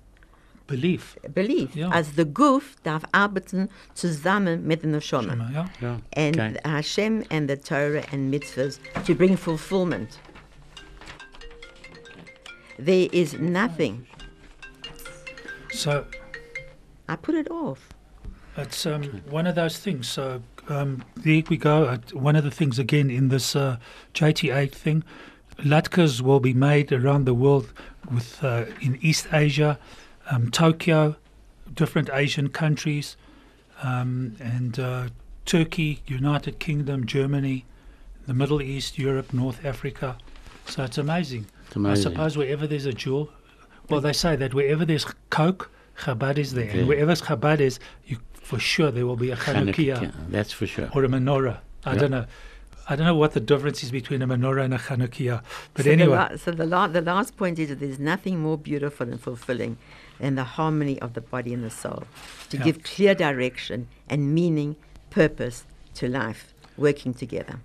belief. 0.66 1.16
Belief. 1.34 1.74
Ja. 1.74 1.90
Als 1.90 2.14
der 2.14 2.24
Guf 2.24 2.76
darf 2.82 3.02
arbeiten 3.12 3.68
zusammen 3.94 4.66
mit 4.66 4.82
der 4.82 4.90
Neshama. 4.90 5.34
Yeah. 5.50 5.68
Yeah. 5.80 5.98
And 6.16 6.40
Okay. 6.40 6.60
Hashem 6.64 7.24
and 7.30 7.48
the 7.48 7.56
Torah 7.56 8.04
and 8.12 8.32
mitzvahs 8.32 8.78
to 9.04 9.14
bring 9.14 9.36
fulfillment. 9.36 10.18
There 12.78 13.08
is 13.12 13.34
nothing. 13.34 14.06
So 15.70 16.04
I 17.08 17.16
put 17.16 17.34
it 17.34 17.50
off. 17.50 17.88
It's 18.56 18.86
um, 18.86 19.04
one 19.28 19.46
of 19.46 19.54
those 19.54 19.78
things. 19.78 20.08
So 20.08 20.42
um, 20.68 21.04
there 21.16 21.42
we 21.48 21.56
go. 21.56 21.84
Uh, 21.84 21.98
one 22.12 22.36
of 22.36 22.44
the 22.44 22.50
things 22.50 22.78
again 22.78 23.10
in 23.10 23.28
this 23.28 23.56
uh, 23.56 23.78
JTA 24.14 24.70
thing, 24.70 25.04
latkes 25.58 26.20
will 26.20 26.40
be 26.40 26.54
made 26.54 26.92
around 26.92 27.24
the 27.24 27.34
world 27.34 27.72
with 28.10 28.42
uh, 28.42 28.66
in 28.80 28.98
East 29.02 29.26
Asia, 29.32 29.78
um, 30.30 30.50
Tokyo, 30.50 31.16
different 31.72 32.10
Asian 32.12 32.48
countries, 32.48 33.16
um, 33.82 34.36
and 34.40 34.78
uh, 34.78 35.08
Turkey, 35.44 36.02
United 36.06 36.58
Kingdom, 36.58 37.06
Germany, 37.06 37.64
the 38.26 38.34
Middle 38.34 38.62
East, 38.62 38.98
Europe, 38.98 39.32
North 39.32 39.64
Africa. 39.64 40.16
So 40.66 40.84
it's 40.84 40.98
amazing. 40.98 41.46
It's 41.66 41.76
amazing. 41.76 42.06
I 42.06 42.10
suppose 42.10 42.36
wherever 42.36 42.66
there's 42.66 42.86
a 42.86 42.92
jewel, 42.92 43.30
well, 43.90 44.00
they 44.00 44.12
say 44.12 44.36
that 44.36 44.54
wherever 44.54 44.84
there's 44.84 45.06
Coke, 45.28 45.70
Chabad 45.98 46.38
is 46.38 46.54
there. 46.54 46.68
Okay. 46.68 46.80
And 46.80 46.88
wherever 46.88 47.12
Chabad 47.14 47.60
is, 47.60 47.78
you, 48.06 48.18
for 48.34 48.58
sure 48.58 48.90
there 48.90 49.06
will 49.06 49.16
be 49.16 49.30
a 49.30 49.36
Chanukiah 49.36 49.98
Hanukkah, 49.98 50.12
that's 50.30 50.52
for 50.52 50.66
sure. 50.66 50.90
or 50.94 51.04
a 51.04 51.08
menorah. 51.08 51.58
I 51.84 51.92
Yeah. 51.94 51.98
don't 52.00 52.10
know. 52.10 52.26
I 52.86 52.96
don't 52.96 53.06
know 53.06 53.14
what 53.14 53.32
the 53.32 53.40
difference 53.40 53.82
is 53.82 53.90
between 53.90 54.20
a 54.20 54.26
menorah 54.26 54.62
and 54.64 54.74
a 54.74 54.78
Chanukiah. 54.78 55.42
But 55.72 55.86
so 55.86 55.90
anyway, 55.90 56.08
the, 56.10 56.14
la- 56.14 56.36
so 56.36 56.50
the, 56.50 56.66
la- 56.66 56.86
the 56.88 57.00
last 57.00 57.34
point 57.36 57.58
is 57.58 57.70
that 57.70 57.80
there's 57.80 57.98
nothing 57.98 58.40
more 58.40 58.58
beautiful 58.58 59.08
and 59.08 59.18
fulfilling 59.18 59.78
than 60.20 60.34
the 60.34 60.44
harmony 60.44 61.00
of 61.00 61.14
the 61.14 61.22
body 61.22 61.54
and 61.54 61.64
the 61.64 61.70
soul. 61.70 62.02
To 62.50 62.58
Yeah. 62.58 62.64
give 62.64 62.82
clear 62.82 63.14
direction 63.14 63.88
and 64.08 64.34
meaning, 64.34 64.76
purpose 65.10 65.64
to 65.94 66.08
life, 66.08 66.52
working 66.76 67.14
together. 67.14 67.60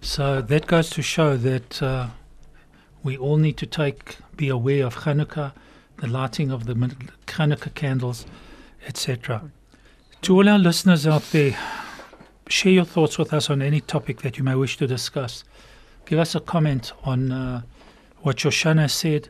so 0.00 0.42
that 0.42 0.66
goes 0.66 0.90
to 0.90 1.00
show 1.02 1.36
that 1.36 1.82
uh, 1.82 2.08
we 3.02 3.16
all 3.16 3.36
need 3.36 3.56
to 3.56 3.66
take, 3.66 4.16
be 4.36 4.48
aware 4.48 4.84
of 4.86 4.96
Hanukkah, 4.96 5.52
the 5.98 6.06
lighting 6.06 6.50
of 6.50 6.66
the 6.66 6.74
Hanukkah 6.74 7.74
candles, 7.74 8.26
etc. 8.86 9.50
To 10.22 10.36
all 10.36 10.48
our 10.48 10.58
listeners 10.58 11.06
out 11.06 11.22
there, 11.32 11.56
share 12.48 12.72
your 12.72 12.84
thoughts 12.84 13.18
with 13.18 13.32
us 13.32 13.50
on 13.50 13.62
any 13.62 13.80
topic 13.80 14.22
that 14.22 14.38
you 14.38 14.44
may 14.44 14.54
wish 14.54 14.76
to 14.78 14.86
discuss. 14.86 15.44
Give 16.06 16.18
us 16.18 16.34
a 16.34 16.40
comment 16.40 16.92
on 17.04 17.30
uh, 17.32 17.62
what 18.22 18.36
Shoshana 18.36 18.90
said. 18.90 19.28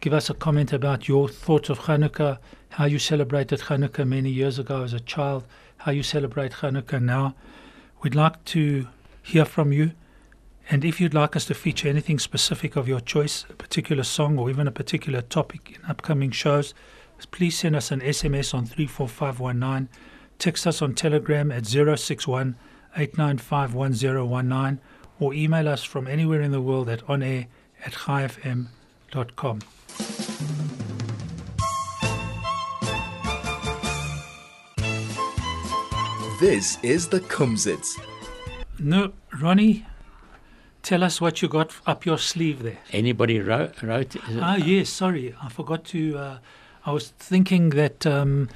Give 0.00 0.12
us 0.12 0.30
a 0.30 0.34
comment 0.34 0.72
about 0.72 1.08
your 1.08 1.28
thoughts 1.28 1.68
of 1.68 1.80
Hanukkah, 1.80 2.38
how 2.70 2.84
you 2.84 2.98
celebrated 2.98 3.60
Hanukkah 3.60 4.06
many 4.06 4.30
years 4.30 4.58
ago 4.58 4.82
as 4.82 4.92
a 4.92 5.00
child, 5.00 5.44
how 5.78 5.92
you 5.92 6.02
celebrate 6.02 6.52
Hanukkah 6.52 7.02
now. 7.02 7.34
We'd 8.02 8.14
like 8.14 8.44
to 8.46 8.86
hear 9.22 9.44
from 9.44 9.72
you. 9.72 9.92
And 10.70 10.84
if 10.84 11.00
you'd 11.00 11.14
like 11.14 11.34
us 11.34 11.46
to 11.46 11.54
feature 11.54 11.88
anything 11.88 12.18
specific 12.18 12.76
of 12.76 12.86
your 12.86 13.00
choice, 13.00 13.46
a 13.48 13.54
particular 13.54 14.02
song 14.02 14.38
or 14.38 14.50
even 14.50 14.68
a 14.68 14.72
particular 14.72 15.22
topic 15.22 15.78
in 15.78 15.90
upcoming 15.90 16.30
shows, 16.30 16.74
please 17.30 17.58
send 17.58 17.74
us 17.74 17.90
an 17.90 18.00
SMS 18.00 18.52
on 18.52 18.66
34519, 18.66 19.88
text 20.38 20.66
us 20.66 20.82
on 20.82 20.94
Telegram 20.94 21.50
at 21.50 21.66
061 21.66 22.54
895 22.96 23.74
or 25.20 25.34
email 25.34 25.68
us 25.68 25.84
from 25.84 26.06
anywhere 26.06 26.42
in 26.42 26.52
the 26.52 26.60
world 26.60 26.88
at 26.88 27.04
onair 27.06 27.46
at 27.84 27.92
chaifm.com. 27.92 29.60
This 36.40 36.78
is 36.84 37.08
the 37.08 37.20
Kumzits. 37.20 37.98
No, 38.78 39.12
Ronnie, 39.40 39.84
tell 40.88 41.04
us 41.04 41.20
what 41.20 41.42
you 41.42 41.48
got 41.48 41.70
up 41.86 42.06
your 42.06 42.16
sleeve 42.16 42.62
there. 42.62 42.78
Anybody 42.92 43.40
wrote? 43.40 43.82
wrote 43.82 44.16
Ah, 44.40 44.56
yes, 44.56 44.88
sorry, 44.88 45.34
I 45.42 45.50
forgot 45.50 45.84
to. 45.86 46.16
Uh, 46.16 46.38
I 46.86 46.92
was 46.92 47.08
thinking 47.18 47.70
that 47.70 48.06
um, 48.06 48.48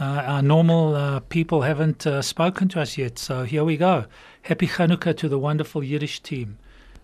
uh, 0.00 0.32
our 0.32 0.40
normal 0.42 0.96
uh, 0.96 1.20
people 1.20 1.60
haven't 1.60 2.06
uh, 2.06 2.22
spoken 2.22 2.68
to 2.68 2.80
us 2.80 2.96
yet, 2.96 3.18
so 3.18 3.44
here 3.44 3.64
we 3.64 3.76
go. 3.76 4.06
Happy 4.42 4.66
Chanukah 4.66 5.14
to 5.18 5.28
the 5.28 5.38
wonderful 5.38 5.84
Yiddish 5.84 6.20
team. 6.20 6.56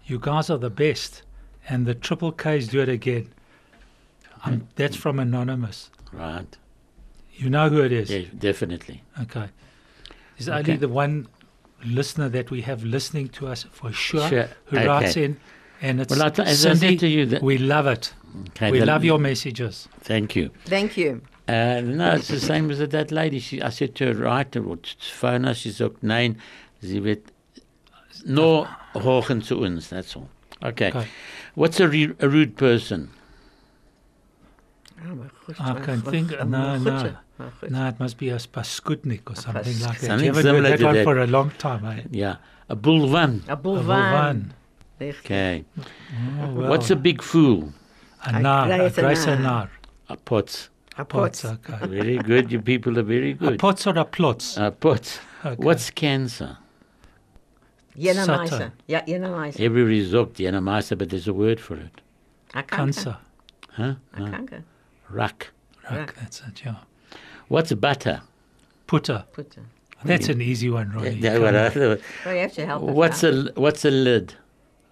You 0.07 0.19
guys 0.19 0.49
are 0.49 0.57
the 0.59 0.71
best, 0.71 1.23
and 1.69 1.85
the 1.87 1.95
Triple 1.95 2.33
Ks 2.33 2.67
do 2.69 2.81
it 2.81 2.89
again. 2.89 3.29
Um, 4.45 4.69
that's 4.77 4.97
from 4.97 5.19
Anonymous. 5.19 5.91
right. 6.13 6.57
You 7.35 7.49
know 7.51 7.69
who 7.71 7.83
it 7.83 7.93
is. 7.93 8.11
Yeah, 8.11 8.25
definitely. 8.39 9.03
Okay. 9.23 9.49
There's 10.37 10.49
Okay. 10.49 10.59
only 10.59 10.77
the 10.77 10.89
one 10.89 11.27
listener 11.85 12.29
that 12.29 12.51
we 12.51 12.63
have 12.63 12.85
listening 12.85 13.29
to 13.29 13.47
us 13.49 13.65
for 13.73 13.93
sure, 13.93 14.29
Sure, 14.29 14.49
who 14.67 14.77
okay. 14.79 14.87
writes 14.87 15.17
in, 15.17 15.37
and 15.83 16.01
it's 16.01 16.11
Well, 16.11 16.23
I 16.27 16.31
t- 16.31 16.43
as 16.43 16.65
I 16.67 16.71
said 16.71 16.79
Cindy. 16.79 16.97
to 16.99 17.09
you 17.09 17.27
that- 17.27 17.43
we 17.43 17.59
love 17.59 17.87
it. 17.87 18.13
Okay, 18.51 18.71
we 18.71 18.79
the- 18.81 18.87
love 18.87 19.05
your 19.05 19.19
messages. 19.19 19.89
Thank 20.01 20.37
you. 20.37 20.51
Thank 20.67 20.97
you. 20.97 21.23
Uh, 21.49 21.81
no, 21.85 22.13
it's 22.15 22.29
the 22.29 22.39
same 22.39 22.71
as 22.71 22.79
the 22.79 22.87
that 22.87 23.11
lady. 23.11 23.41
She, 23.41 23.61
I 23.61 23.71
said 23.71 23.95
to 23.97 24.07
her, 24.07 24.15
write 24.15 24.57
or 24.57 24.77
t- 24.77 24.91
phone 25.01 25.45
her. 25.45 25.55
She 25.55 25.71
said, 25.73 25.91
nein, 26.01 26.37
sie 26.81 27.01
wird 27.01 27.33
nur 28.25 28.69
hochen 28.95 29.43
zu 29.43 29.65
uns. 29.65 29.89
That's 29.89 30.15
all. 30.15 30.29
Okay. 30.63 30.89
Okay. 30.91 31.07
What's 31.57 31.81
a, 31.81 31.89
re- 31.89 32.15
a 32.21 32.29
rude 32.29 32.57
person? 32.57 33.11
My 35.03 35.27
gosh, 35.47 35.57
I 35.61 35.81
can't 35.81 36.05
think. 36.07 36.31
No, 36.31 36.45
no, 36.45 36.85
gosh, 36.85 37.13
my 37.39 37.45
gosh. 37.61 37.71
no. 37.71 37.89
It 37.89 38.01
must 38.01 38.19
be 38.19 38.29
a 38.31 38.37
Paskudnik 38.37 39.31
or 39.31 39.35
something 39.35 39.81
like 39.81 39.99
that. 40.01 40.07
Something 40.07 40.27
you 40.27 40.33
haven't 40.33 40.43
similar 40.43 40.71
heard 40.71 40.79
that 40.81 40.85
one 40.85 40.95
that. 40.95 41.05
for 41.05 41.19
a 41.19 41.27
long 41.27 41.51
time, 41.59 41.85
eh? 41.87 42.03
Yeah. 42.11 42.37
A 42.69 42.77
bulvan. 42.77 43.43
A 43.49 43.53
A 43.53 43.57
bulvan. 43.57 44.53
Okay. 45.01 45.65
Oh, 46.43 46.53
well. 46.53 46.71
What's 46.71 46.91
a 46.91 46.97
big 46.97 47.23
fool? 47.23 47.73
a 48.25 48.41
nar? 48.41 48.71
A 48.71 48.77
Grace 48.79 48.99
a 48.99 49.01
grace 49.01 49.25
a 49.25 49.37
nar. 49.37 49.39
nar. 49.43 49.71
A 50.11 50.17
potz. 50.17 50.69
A 50.99 51.05
Pots, 51.05 51.43
pot. 51.43 51.59
okay. 51.67 51.87
Very 51.99 52.19
good. 52.19 52.53
You 52.53 52.61
people 52.61 52.99
are 52.99 53.03
very 53.03 53.31
A 53.31 53.35
good. 53.35 53.59
pots 53.59 53.87
or 53.87 53.99
a 53.99 54.05
plots? 54.05 54.59
A 54.59 54.71
potz. 54.71 55.19
Okay. 55.45 55.57
What's 55.65 55.89
cancer? 55.91 56.59
Jena 57.97 58.25
Satan. 58.25 58.47
Meiser. 58.47 58.73
Ja, 58.87 59.01
jena 59.07 59.29
Meiser. 59.29 59.61
Everybody 59.65 60.05
sagt 60.11 60.35
Jena 60.35 60.61
but 60.61 61.09
there's 61.09 61.27
a 61.29 61.33
word 61.33 61.59
for 61.59 61.77
it. 61.77 62.01
A 62.55 62.63
Cancer. 62.63 63.17
Huh? 63.71 63.95
A 64.15 64.21
No. 64.21 64.27
kanker. 64.27 64.63
Rak. 65.11 65.51
Right, 65.91 66.11
that's 66.21 66.41
it, 66.47 66.63
yeah. 66.65 66.77
What's 67.49 67.73
butter? 67.73 68.23
Putter. 68.87 69.25
Putte. 69.33 69.59
That's 70.05 70.29
an 70.29 70.41
easy 70.41 70.71
one, 70.71 70.91
Ronnie. 70.93 71.11
Yeah, 71.11 71.35
Come 71.35 71.43
what 71.43 71.55
on. 71.55 71.99
Oh, 72.27 72.31
you 72.31 72.39
have 72.39 72.53
to 72.55 72.65
help 72.67 72.89
us 72.89 72.95
what's 72.95 73.25
out. 73.25 73.35
a 73.35 73.53
what's 73.61 73.85
a 73.85 73.91
lid? 73.91 74.35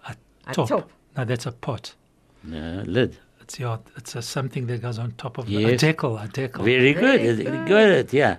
A 0.05 0.53
top. 0.53 0.67
top. 0.69 0.89
No, 1.17 1.25
that's 1.25 1.45
a 1.45 1.51
pot. 1.51 1.95
No, 2.43 2.83
lid. 2.85 3.17
It's 3.41 3.59
yeah, 3.59 3.77
it's 3.97 4.15
a, 4.15 4.21
something 4.21 4.67
that 4.67 4.81
goes 4.81 4.99
on 4.99 5.13
top 5.17 5.37
of 5.39 5.47
the- 5.47 5.53
Yes. 5.53 5.81
a 5.83 5.93
decal. 5.93 6.23
A 6.23 6.27
decal. 6.27 6.63
Very 6.63 6.93
good. 6.93 7.21
Very 7.21 7.33
Very 7.43 7.65
good. 7.67 7.67
good. 8.09 8.13
Yeah. 8.13 8.37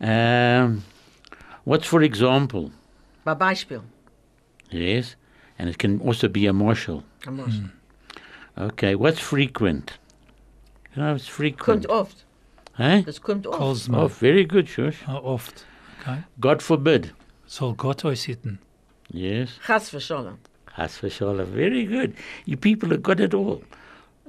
Um, 0.00 0.84
what's 1.64 1.86
for 1.86 2.02
example? 2.02 2.70
Bei 3.24 3.34
Beispiel. 3.34 3.82
Yes, 4.70 5.16
and 5.58 5.68
it 5.68 5.78
can 5.78 6.00
also 6.00 6.28
be 6.28 6.46
a 6.46 6.52
marshal. 6.52 7.02
A 7.26 7.30
Mosch. 7.30 7.60
Okay. 8.56 8.94
What's 8.94 9.18
frequent? 9.20 9.98
You 10.94 11.02
know, 11.02 11.14
it's 11.14 11.28
frequent. 11.28 11.86
Kommt 11.86 11.90
oft. 11.90 12.24
Huh? 12.74 13.02
Das 13.02 13.20
kommt 13.20 13.46
oft. 13.46 13.58
Kolsma. 13.58 14.02
Oh, 14.04 14.08
very 14.08 14.44
good, 14.44 14.68
Shush. 14.68 14.96
Uh, 15.08 15.20
oft. 15.22 15.64
Okay. 16.00 16.18
God 16.40 16.62
forbid. 16.62 17.12
Soll 17.46 17.74
Gott 17.74 18.04
euch 18.04 18.20
sitten. 18.22 18.58
Yes. 19.10 19.58
Chas 19.66 19.90
v'sholem. 19.90 20.38
Has 20.72 20.98
v'shalom. 20.98 21.46
Very 21.46 21.84
good. 21.84 22.14
You 22.46 22.56
people 22.56 22.88
have 22.90 23.02
got 23.02 23.20
it 23.20 23.34
all. 23.34 23.62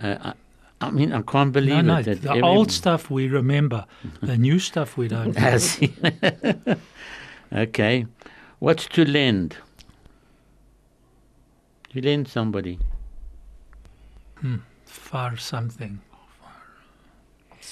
Uh, 0.01 0.17
I, 0.21 0.33
I 0.81 0.91
mean, 0.91 1.13
I 1.13 1.21
can't 1.21 1.51
believe 1.53 1.85
No, 1.85 1.93
no, 1.93 1.97
it. 1.99 2.03
that 2.05 2.21
the 2.21 2.41
old 2.41 2.71
stuff 2.71 3.09
we 3.09 3.27
remember. 3.27 3.85
the 4.21 4.37
new 4.37 4.59
stuff 4.59 4.97
we 4.97 5.07
don't. 5.07 5.35
Has 5.37 5.79
okay. 7.53 8.05
What's 8.59 8.87
to 8.89 9.05
lend? 9.05 9.57
You 11.93 12.01
lend 12.01 12.27
somebody. 12.27 12.79
Far 14.85 15.37
something. 15.37 16.01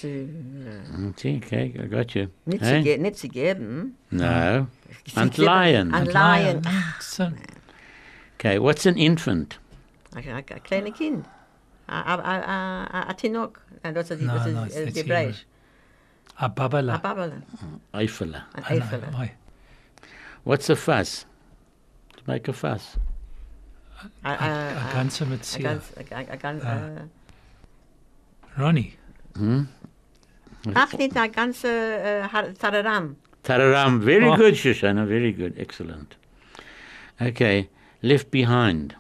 Zu, 0.02 0.08
Mm, 0.08 1.14
see, 1.16 1.38
okay, 1.38 1.74
I 1.78 1.88
got 1.88 2.16
you. 2.16 2.28
nicht, 2.46 2.64
Hey? 2.64 2.80
zu 3.14 3.28
ge 3.30 3.54
nicht. 3.54 3.94
No. 4.10 4.68
Sie 5.06 5.16
And 5.18 5.32
geben- 5.34 5.46
lion. 5.46 5.94
An 5.94 6.02
And 6.02 6.14
Lion. 6.14 6.62
lion. 6.64 7.38
Okay, 8.40 8.58
what's 8.60 8.86
an 8.88 8.96
infant? 8.98 9.60
Ein 10.16 10.28
ein 10.28 10.64
kleines 10.64 10.98
Kind. 10.98 11.26
Ein 11.88 13.16
Tinok. 13.18 13.62
Nein, 13.84 13.94
Das 13.94 14.10
ist 14.10 14.22
No, 14.22 14.34
das 14.34 14.48
no, 14.48 14.64
ist 14.64 14.76
it's- 14.76 14.88
it's 14.88 14.98
Hebräisch. 15.00 15.46
A 16.38 16.48
babala. 16.48 16.96
A 16.96 16.98
babbler. 16.98 17.42
Eifele. 17.92 18.44
An 18.54 18.64
I 18.64 18.80
know, 18.80 18.86
eifele. 18.86 19.08
aye. 19.18 19.32
What's 20.44 20.70
a 20.70 20.76
fuss? 20.76 21.28
To 22.18 22.24
make 22.26 22.50
a 22.50 22.54
fuss. 22.54 22.98
A, 24.24 24.30
a, 24.30 24.34
A 24.34 24.90
a, 24.90 24.94
ganze 24.94 25.22
a 25.24 25.28
Metzia. 25.28 25.62
ganz, 25.62 25.84
a, 25.96 26.16
a, 26.16 26.34
a 26.34 26.36
ganz, 26.38 26.64
Ah. 26.64 26.88
äh, 26.88 28.60
Ronnie, 28.60 28.94
Hmm? 29.38 29.68
Ach, 30.74 30.94
nicht 30.98 31.18
a 31.18 31.28
ganze 31.28 31.68
äh, 31.68 32.54
Tararam. 32.60 33.16
Tararam. 33.44 34.02
Very 34.02 34.26
Oh. 34.30 34.36
good, 34.36 34.56
Shoshana. 34.56 35.06
Very 35.08 35.32
good. 35.34 35.58
Excellent. 35.58 36.16
Okay. 37.20 37.70
Left 38.02 38.30
behind. 38.32 38.96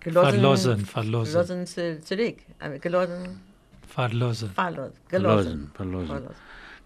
verlosen, 0.00 0.84
verlosen, 0.84 1.32
Gelosen 1.32 1.66
zu, 1.66 2.00
zurück. 2.02 2.36
Uh, 2.60 2.78
Gelosen, 2.80 3.40
verlosen. 3.88 4.50
verlosen. 4.50 4.92
Verlosen. 5.08 5.70
Verlosen. 5.74 6.06
Verlosen. 6.06 6.34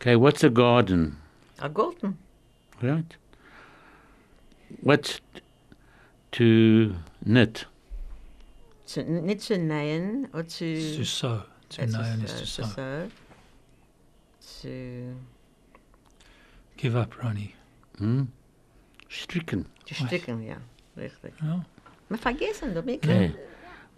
Okay. 0.01 0.17
What's 0.17 0.45
a 0.45 0.51
garden? 0.51 1.17
A 1.59 1.69
garden. 1.69 2.19
Right. 2.83 3.17
What's 4.83 5.21
to 6.33 6.95
knit? 7.25 7.67
Zu, 8.85 9.03
nicht 9.03 9.41
zu 9.41 9.59
nähen, 9.59 10.29
oder 10.33 10.47
zu... 10.47 10.65
To 10.97 11.05
sew. 11.05 11.43
To 11.71 11.83
äh, 11.83 11.87
know 11.87 12.01
and 12.01 12.23
äh, 12.23 12.27
is 12.27 12.55
to 12.57 12.63
sew. 12.65 13.09
Sew. 14.47 15.15
Zu, 15.17 15.17
Give 16.77 16.97
up, 17.01 17.23
Ronnie. 17.23 17.55
Hmm? 17.99 18.29
Stricken. 19.09 19.67
zu 19.87 19.95
stricken, 19.95 20.43
ja. 20.43 20.57
Richtig. 20.97 21.33
Oh. 21.43 21.63
Wir 22.09 22.19
vergessen, 22.19 22.75
doch 22.75 22.85
nicht. 22.85 23.05
Okay. 23.05 23.35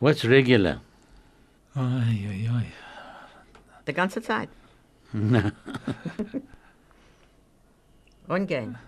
What's 0.01 0.25
regular? 0.25 0.81
Ay, 1.75 2.27
ay, 2.31 2.49
ay. 2.49 2.67
Die 3.87 3.93
ganze 3.93 4.23
Zeit. 4.23 4.49
Ungehen. 8.29 8.79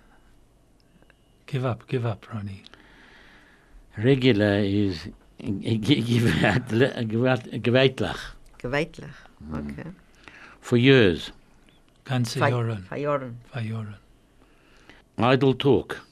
Give 1.46 1.68
up, 1.68 1.86
give 1.88 2.08
up, 2.08 2.28
Ronnie. 2.32 2.62
Regular 3.96 4.58
is 4.62 5.08
geweitlich. 7.62 8.16
Geweitlich. 8.58 9.14
Okay. 9.52 9.86
For 10.60 10.76
years. 10.78 11.32
Ganze 12.04 12.38
Ver- 12.38 12.48
Jahren, 12.48 12.82
Verjahren. 12.84 13.38
verjahren. 13.52 13.96
Idle 15.18 15.56
talk. 15.58 16.02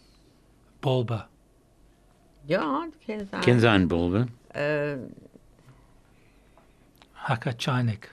Bulba. 0.80 1.28
Ja, 2.46 2.84
das 2.86 3.06
kann 3.06 3.26
sein. 3.28 3.40
Ken 3.40 3.60
sein, 3.60 3.88
Bulbe. 3.88 4.26
Äh, 4.54 4.96
Haka 7.14 7.52
Chainik. 7.58 8.08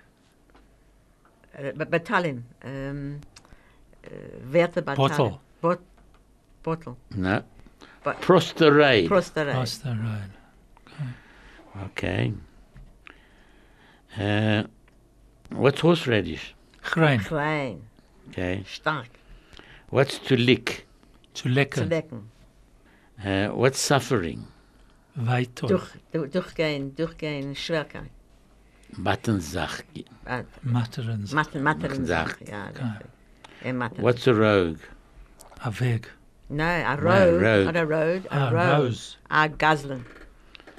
Eh, 1.57 1.69
äh, 1.69 1.73
Be- 1.73 1.85
Betalin. 1.85 2.43
Ähm, 2.63 2.95
um, 2.97 3.21
äh, 4.03 4.07
eh, 4.07 4.53
Werte 4.53 4.81
Betalin. 4.81 4.97
Bottle. 5.17 5.39
Bot 5.61 5.79
Bottle. 6.63 6.95
No. 7.11 7.41
But- 8.03 8.19
Prosterade. 8.21 9.07
Prosterei. 9.07 9.51
Across 9.51 9.81
the 9.81 9.89
road. 9.89 10.31
Okay. 11.91 12.33
Uh, 14.17 14.63
what's 15.49 15.81
horseradish? 15.81 16.55
Grein. 16.95 17.19
Klein. 17.19 17.81
Okay. 18.29 18.63
Stark. 18.67 19.09
What's 19.89 20.17
to 20.27 20.35
lick? 20.37 20.85
Zu 21.33 21.43
Zu 21.43 21.49
lecken. 21.49 21.89
lecken. 21.89 22.21
Uh, 23.23 23.49
what's 23.53 23.79
suffering? 23.79 24.47
Weiter. 25.15 25.67
Durch, 25.67 25.89
du- 26.13 26.27
durchgehen, 26.27 26.95
durchgehen, 26.95 27.53
Schwerkeit. 27.55 28.09
Battenzach. 28.97 29.81
Äh, 30.25 30.43
Matterens. 30.63 31.33
Matten, 31.33 31.61
Matten, 31.63 32.05
ja. 32.07 32.23
Okay. 32.23 32.45
richtig. 32.45 33.73
Matten. 33.73 34.01
What's 34.03 34.27
a 34.27 34.33
rogue? 34.33 34.79
A 35.63 35.71
Weg. 35.79 36.07
Nein, 36.49 36.85
a 36.85 36.95
No, 36.95 37.01
road. 37.01 37.41
road. 37.41 37.65
Not 37.65 37.75
a 37.75 37.85
road. 37.85 38.25
A 38.31 38.37
Ah, 38.37 38.49
road. 38.51 38.83
Rose. 38.83 39.17
A 39.29 39.49
Gazlen. 39.49 40.05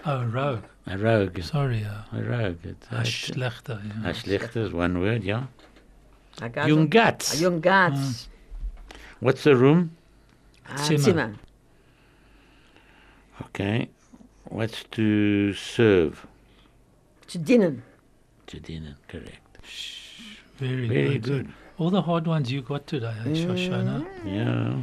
Oh, 0.07 0.25
rogue. 0.25 0.63
A 0.87 0.97
rogue. 0.97 1.43
Sorry, 1.43 1.85
uh, 1.85 2.17
A 2.17 2.23
rogue. 2.23 2.65
It's 2.65 2.87
a 2.93 2.97
a, 2.97 3.03
schlechter. 3.03 3.81
a 3.81 4.07
Yeah. 4.07 4.13
schlechter 4.13 4.63
is 4.67 4.73
one 4.73 5.01
word, 5.01 5.25
yeah. 5.25 5.47
A 6.43 6.49
Gazlen. 6.49 6.69
Young 6.69 6.83
A 6.83 6.87
guts. 6.87 7.35
Ah, 7.35 7.39
jung 7.41 7.61
Gatz. 7.61 8.29
Ah. 8.93 8.97
What's 9.21 9.43
the 9.45 9.57
room? 9.57 9.97
Ah, 10.69 10.75
A 10.75 10.79
Zimmer. 10.85 10.99
Zimmer. 11.03 11.35
Okay. 13.43 13.89
What's 14.45 14.85
to 14.93 15.53
serve? 15.55 16.27
Zu 17.29 17.39
dienen. 17.39 17.83
To 18.47 18.61
dinner, 18.61 18.97
correct. 19.09 19.59
Very, 20.59 20.87
Very 20.89 21.19
good. 21.19 21.23
good. 21.23 21.53
All 21.79 21.91
the 21.91 22.03
hard 22.03 22.27
ones 22.27 22.51
you 22.53 22.63
got 22.63 22.87
today, 22.87 23.13
eh, 23.27 23.29
Shoshana. 23.31 24.07
Yeah. 24.25 24.83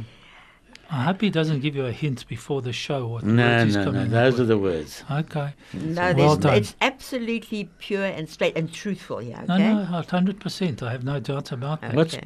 I 0.94 1.02
hope 1.02 1.20
he 1.22 1.30
doesn't 1.30 1.58
give 1.60 1.74
you 1.74 1.86
a 1.86 1.90
hint 1.92 2.24
before 2.28 2.62
the 2.62 2.72
show 2.72 3.08
what 3.08 3.24
No, 3.24 3.42
words 3.44 3.64
he's 3.64 3.74
no, 3.76 3.84
no. 3.84 3.90
coming 3.92 4.10
Those 4.10 4.34
up 4.34 4.40
are 4.40 4.44
the 4.44 4.58
words. 4.58 5.02
Okay. 5.10 5.52
No, 5.72 6.12
Well 6.16 6.36
done. 6.36 6.54
it's 6.54 6.76
absolutely 6.80 7.68
pure 7.78 8.04
and 8.04 8.28
straight 8.28 8.56
and 8.56 8.72
truthful 8.72 9.18
here, 9.18 9.36
okay? 9.42 9.58
No, 9.58 9.84
no, 9.84 10.02
hundred 10.02 10.38
percent. 10.40 10.82
I 10.84 10.92
have 10.92 11.02
no 11.02 11.18
doubt 11.18 11.50
about 11.50 11.80
that. 11.80 11.94
What's- 11.94 12.16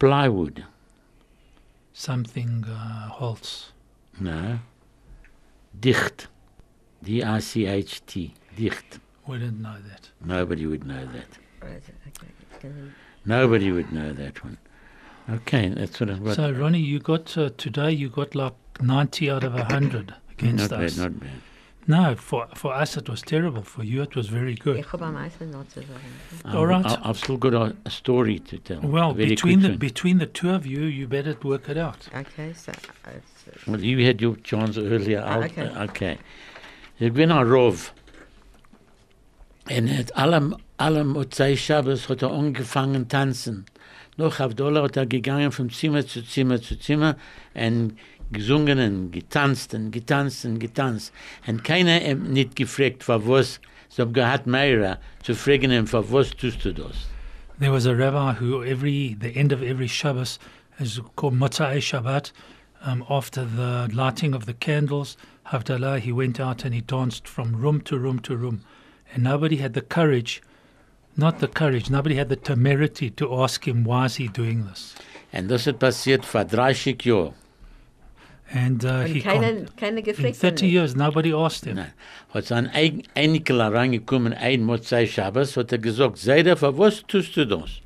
Plywood. 0.00 0.64
Something 1.92 2.64
uh, 2.68 3.08
Holtz. 3.10 3.70
No. 4.20 4.58
Dicht. 5.78 6.26
D-I-C-H-T. 7.04 8.34
Dicht. 8.56 8.98
Wouldn't 9.26 9.60
know 9.60 9.76
that. 9.88 10.10
Nobody 10.24 10.66
would 10.66 10.84
know 10.84 11.04
that. 11.06 11.28
Right, 11.62 11.82
okay. 12.08 12.72
Nobody 13.24 13.70
would 13.72 13.92
know 13.92 14.12
that 14.12 14.42
one. 14.44 14.58
Okay, 15.28 15.68
that's 15.68 15.98
what 16.00 16.10
I 16.10 16.14
what, 16.14 16.36
So, 16.36 16.50
Ronnie, 16.52 16.78
you 16.78 17.00
got 17.00 17.36
uh, 17.36 17.50
today. 17.56 17.90
You 17.90 18.08
got 18.08 18.34
like 18.34 18.54
ninety 18.80 19.30
out 19.30 19.44
of 19.44 19.54
hundred 19.54 20.14
against 20.38 20.70
not 20.70 20.82
us. 20.84 20.96
bad, 20.96 21.02
not 21.12 21.20
bad. 21.20 21.30
No, 21.88 22.16
for 22.16 22.48
for 22.54 22.72
us 22.74 22.96
it 22.96 23.08
was 23.08 23.22
terrible. 23.22 23.62
For 23.62 23.84
you 23.84 24.02
it 24.02 24.14
was 24.16 24.28
very 24.28 24.54
good. 24.54 24.76
Ich 24.78 24.92
habe 24.92 25.04
am 25.04 25.14
meisten 25.14 25.50
noch 25.50 25.66
zu 25.68 25.80
sagen. 25.80 26.56
All 26.56 26.66
right. 26.66 26.84
I, 26.84 26.98
I've 27.08 27.18
still 27.18 27.38
got 27.38 27.54
a, 27.54 27.76
a 27.84 27.90
story 27.90 28.38
to 28.40 28.58
tell. 28.58 28.80
Well, 28.80 29.14
between 29.14 29.60
the 29.62 29.68
one. 29.70 29.78
between 29.78 30.18
the 30.18 30.26
two 30.26 30.50
of 30.50 30.66
you, 30.66 30.82
you 30.82 31.06
better 31.06 31.36
work 31.42 31.68
it 31.68 31.76
out. 31.76 32.08
Okay, 32.14 32.52
so 32.54 32.72
it's, 32.72 33.66
Well, 33.66 33.80
you 33.80 34.04
had 34.04 34.20
your 34.20 34.36
chance 34.42 34.78
earlier. 34.78 35.22
Ah, 35.24 35.44
okay. 35.44 35.66
uh, 35.66 35.82
okay. 35.82 36.18
Ik 36.98 37.12
ben 37.12 37.30
een 37.30 37.44
rov. 37.44 37.90
En 39.64 39.86
het 39.86 40.12
alle, 40.12 40.58
alle 40.76 41.04
Motzei 41.04 41.56
Shabbos 41.56 42.06
hat 42.06 42.22
er 42.22 42.28
angefangen 42.30 43.06
tanzen. 43.06 43.64
Noch 44.16 44.40
auf 44.40 44.54
Dollar 44.54 44.84
hat 44.84 44.96
er 44.96 45.06
gegangen 45.06 45.52
von 45.52 45.70
Zimmer 45.70 46.06
zu 46.06 46.22
Zimmer 46.22 46.60
zu 46.60 46.78
Zimmer 46.78 47.16
und 47.54 47.98
gesungen 48.32 48.78
und 48.78 49.12
getanzt 49.12 49.74
und 49.74 49.90
getanzt 49.90 50.44
und 50.44 50.58
getanzt. 50.58 51.12
Und 51.46 51.62
keiner 51.62 52.00
hat 52.00 52.18
nicht 52.18 52.56
gefragt, 52.56 53.06
was. 53.08 53.60
Meira 54.46 54.98
zu 55.22 55.34
fragen, 55.34 55.70
ihm, 55.70 55.86
für 55.86 56.12
was 56.12 56.30
tust 56.30 56.64
du 56.64 56.72
das? 56.72 57.06
There 57.58 57.72
was 57.72 57.86
a 57.86 57.94
rabbi 57.94 58.34
who 58.34 58.62
every 58.62 59.16
the 59.18 59.34
end 59.34 59.52
of 59.52 59.62
every 59.62 59.88
Shabbos 59.88 60.38
is 60.78 61.00
called 61.16 61.34
Motzai 61.34 61.78
Shabbat. 61.78 62.32
Um, 62.84 63.04
after 63.08 63.44
the 63.44 63.88
lighting 63.92 64.34
of 64.34 64.44
the 64.44 64.52
candles, 64.52 65.16
Havdalah, 65.46 66.00
he 66.00 66.12
went 66.12 66.38
out 66.38 66.64
and 66.64 66.74
he 66.74 66.82
danced 66.82 67.26
from 67.26 67.56
room 67.56 67.80
to 67.82 67.98
room 67.98 68.18
to 68.20 68.36
room, 68.36 68.60
and 69.14 69.24
nobody 69.24 69.56
had 69.56 69.72
the 69.72 69.80
courage, 69.80 70.42
not 71.16 71.40
the 71.40 71.48
courage, 71.48 71.90
nobody 71.90 72.16
had 72.16 72.28
the 72.28 72.36
temerity 72.36 73.10
to 73.10 73.42
ask 73.42 73.66
him 73.66 73.84
why 73.84 74.06
is 74.06 74.16
he 74.16 74.28
doing 74.28 74.66
this. 74.66 74.94
Und 75.32 75.48
das 75.48 75.66
hat 75.66 75.78
passiert 75.78 76.24
vor 76.24 76.44
30 76.44 77.04
Jahren. 77.04 77.34
And 78.52 78.84
uh, 78.84 79.00
he 79.00 79.14
Und 79.14 79.24
keine, 79.24 79.66
keine 79.76 80.00
in 80.00 80.32
30 80.32 80.66
years 80.66 80.94
nobody 80.94 81.32
asked 81.32 81.64
him. 81.64 81.76
Nein. 81.76 81.92
Hat 82.32 82.46
sein 82.46 82.68
ein 82.72 83.02
Enkel 83.14 83.60
reingekommen, 83.60 84.32
ein 84.32 84.62
Motzei 84.62 85.06
Shabbos, 85.06 85.56
hat 85.56 85.72
er 85.72 85.78
gesagt, 85.78 86.18
Seide, 86.18 86.56
für 86.56 86.78
was 86.78 87.02
tust 87.06 87.36
du 87.36 87.44
das? 87.44 87.80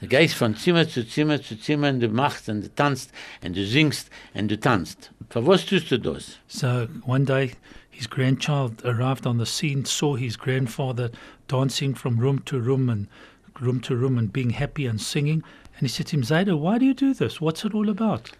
Du 0.00 0.08
gehst 0.08 0.34
von 0.34 0.56
Zimmer 0.56 0.88
zu 0.88 1.06
Zimmer 1.06 1.40
zu 1.40 1.58
Zimmer 1.58 1.88
und 1.90 2.00
du 2.00 2.08
machst 2.08 2.48
und 2.48 2.62
du 2.62 2.74
tanzt 2.74 3.12
und 3.42 3.56
du 3.56 3.64
singst 3.64 4.10
und 4.34 4.50
du 4.50 4.58
tanzt. 4.58 5.12
Für 5.30 5.46
was 5.46 5.64
tust 5.64 5.90
du 5.90 5.98
das? 5.98 6.38
So 6.48 6.88
one 7.06 7.24
day, 7.24 7.52
his 7.94 8.08
grandchild 8.08 8.82
arrived 8.84 9.24
on 9.24 9.38
the 9.38 9.46
scene, 9.46 9.84
saw 9.84 10.16
his 10.16 10.36
grandfather 10.36 11.10
dancing 11.46 11.94
from 11.94 12.18
room 12.18 12.40
to 12.40 12.58
room 12.58 12.90
and 12.90 13.06
room 13.60 13.80
to 13.80 13.94
room 13.94 14.18
and 14.18 14.32
being 14.32 14.50
happy 14.50 14.86
and 14.86 15.00
singing. 15.00 15.44
And 15.76 15.82
he 15.82 15.88
said 15.88 16.08
to 16.08 16.16
him, 16.16 16.22
Zayda, 16.24 16.58
why 16.58 16.78
do 16.78 16.84
you 16.84 16.94
do 16.94 17.14
this? 17.14 17.40
What's 17.40 17.64
it 17.64 17.72
all 17.72 17.88
about? 17.88 18.32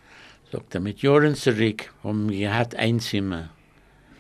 Sagt 0.50 0.74
er, 0.74 0.80
mit 0.80 1.02
Jahren 1.02 1.36
zurück 1.36 1.92
haben 2.02 2.28
wir 2.28 2.48
gehabt 2.48 2.74
ein 2.74 2.98
Zimmer. 2.98 3.50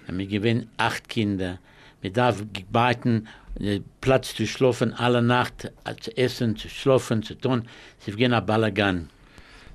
Und 0.06 0.18
wir 0.18 0.26
gewinnen 0.26 0.70
acht 0.76 1.08
Kinder. 1.08 1.58
Wir 2.00 2.12
darf 2.12 2.44
gebeten, 2.52 3.26
äh, 3.58 3.80
Platz 4.00 4.34
zu 4.36 4.46
schlafen, 4.46 4.92
alle 4.92 5.20
Nacht, 5.20 5.72
äh, 5.84 5.96
zu 5.96 6.16
essen, 6.16 6.56
zu 6.56 6.68
schlafen, 6.68 7.24
zu 7.24 7.34
tun. 7.34 7.64
Sie 7.98 8.12
gehen 8.12 8.32
ein 8.32 8.46
Balagan. 8.46 9.08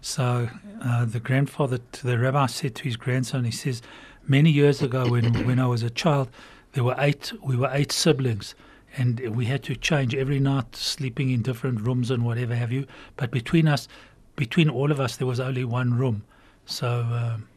So 0.02 0.48
uh, 0.82 1.06
the 1.06 1.20
grandfather, 1.20 1.80
the 2.04 2.18
rabbi 2.18 2.48
said 2.48 2.76
to 2.76 2.84
his 2.84 2.98
grandson, 2.98 3.44
he 3.44 3.52
says, 3.52 3.82
many 4.30 4.50
years 4.50 4.82
ago 4.82 5.10
when, 5.10 5.34
when 5.46 5.60
I 5.60 5.68
was 5.68 5.84
a 5.84 5.90
child, 5.90 6.30
there 6.74 6.84
were 6.84 6.96
eight, 6.98 7.34
we 7.44 7.56
were 7.58 7.70
eight 7.72 7.92
siblings. 7.92 8.56
and 8.98 9.20
we 9.36 9.46
had 9.46 9.64
to 9.64 9.76
change 9.76 10.16
every 10.16 10.40
night, 10.40 10.76
sleeping 10.76 11.30
in 11.30 11.42
different 11.42 11.82
rooms 11.82 12.10
and 12.10 12.26
whatever 12.26 12.56
have 12.56 12.72
you. 12.72 12.86
But 13.18 13.32
between 13.32 13.68
us, 13.68 13.88
between 14.36 14.70
all 14.70 14.92
of 14.92 15.00
us, 15.00 15.18
there 15.18 15.28
was 15.28 15.40
only 15.40 15.64
one 15.64 15.98
room. 15.98 16.24
So 16.66 16.88
um, 16.88 17.48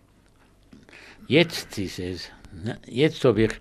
Jetzt, 1.29 1.75
sie 1.75 1.89
says, 1.89 2.29
jetzt 2.87 3.25
habe 3.25 3.43
ich 3.43 3.53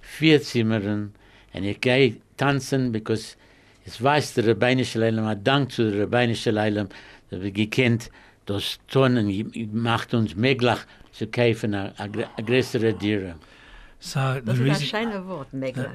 vier 0.00 0.42
Zimmern 0.42 1.12
und 1.52 1.64
ich 1.64 1.80
gehe 1.80 2.16
tanzen, 2.36 2.92
because 2.92 3.36
es 3.84 4.02
weiß 4.02 4.34
der 4.34 4.48
Rabbinische 4.48 4.98
Leilam, 4.98 5.26
hat 5.26 5.46
Dank 5.46 5.70
zu 5.70 5.90
der 5.90 6.02
Rabbinische 6.02 6.50
Leilam, 6.50 6.88
dass 7.30 7.42
wir 7.42 7.52
gekannt, 7.52 8.10
das 8.46 8.78
Tonnen 8.88 9.52
macht 9.72 10.14
uns 10.14 10.34
möglich 10.34 10.78
zu 11.20 11.26
kaufen 11.26 11.74
a, 11.74 11.92
a, 11.98 12.06
größere 12.40 12.96
Tiere. 12.98 13.34
so 13.98 14.34
the 14.34 14.40
Das 14.40 14.54
ist 14.54 14.60
ein 14.60 14.66
reason 14.66 14.86
schönes 14.86 15.26
Wort, 15.26 15.52
Meglach. 15.52 15.90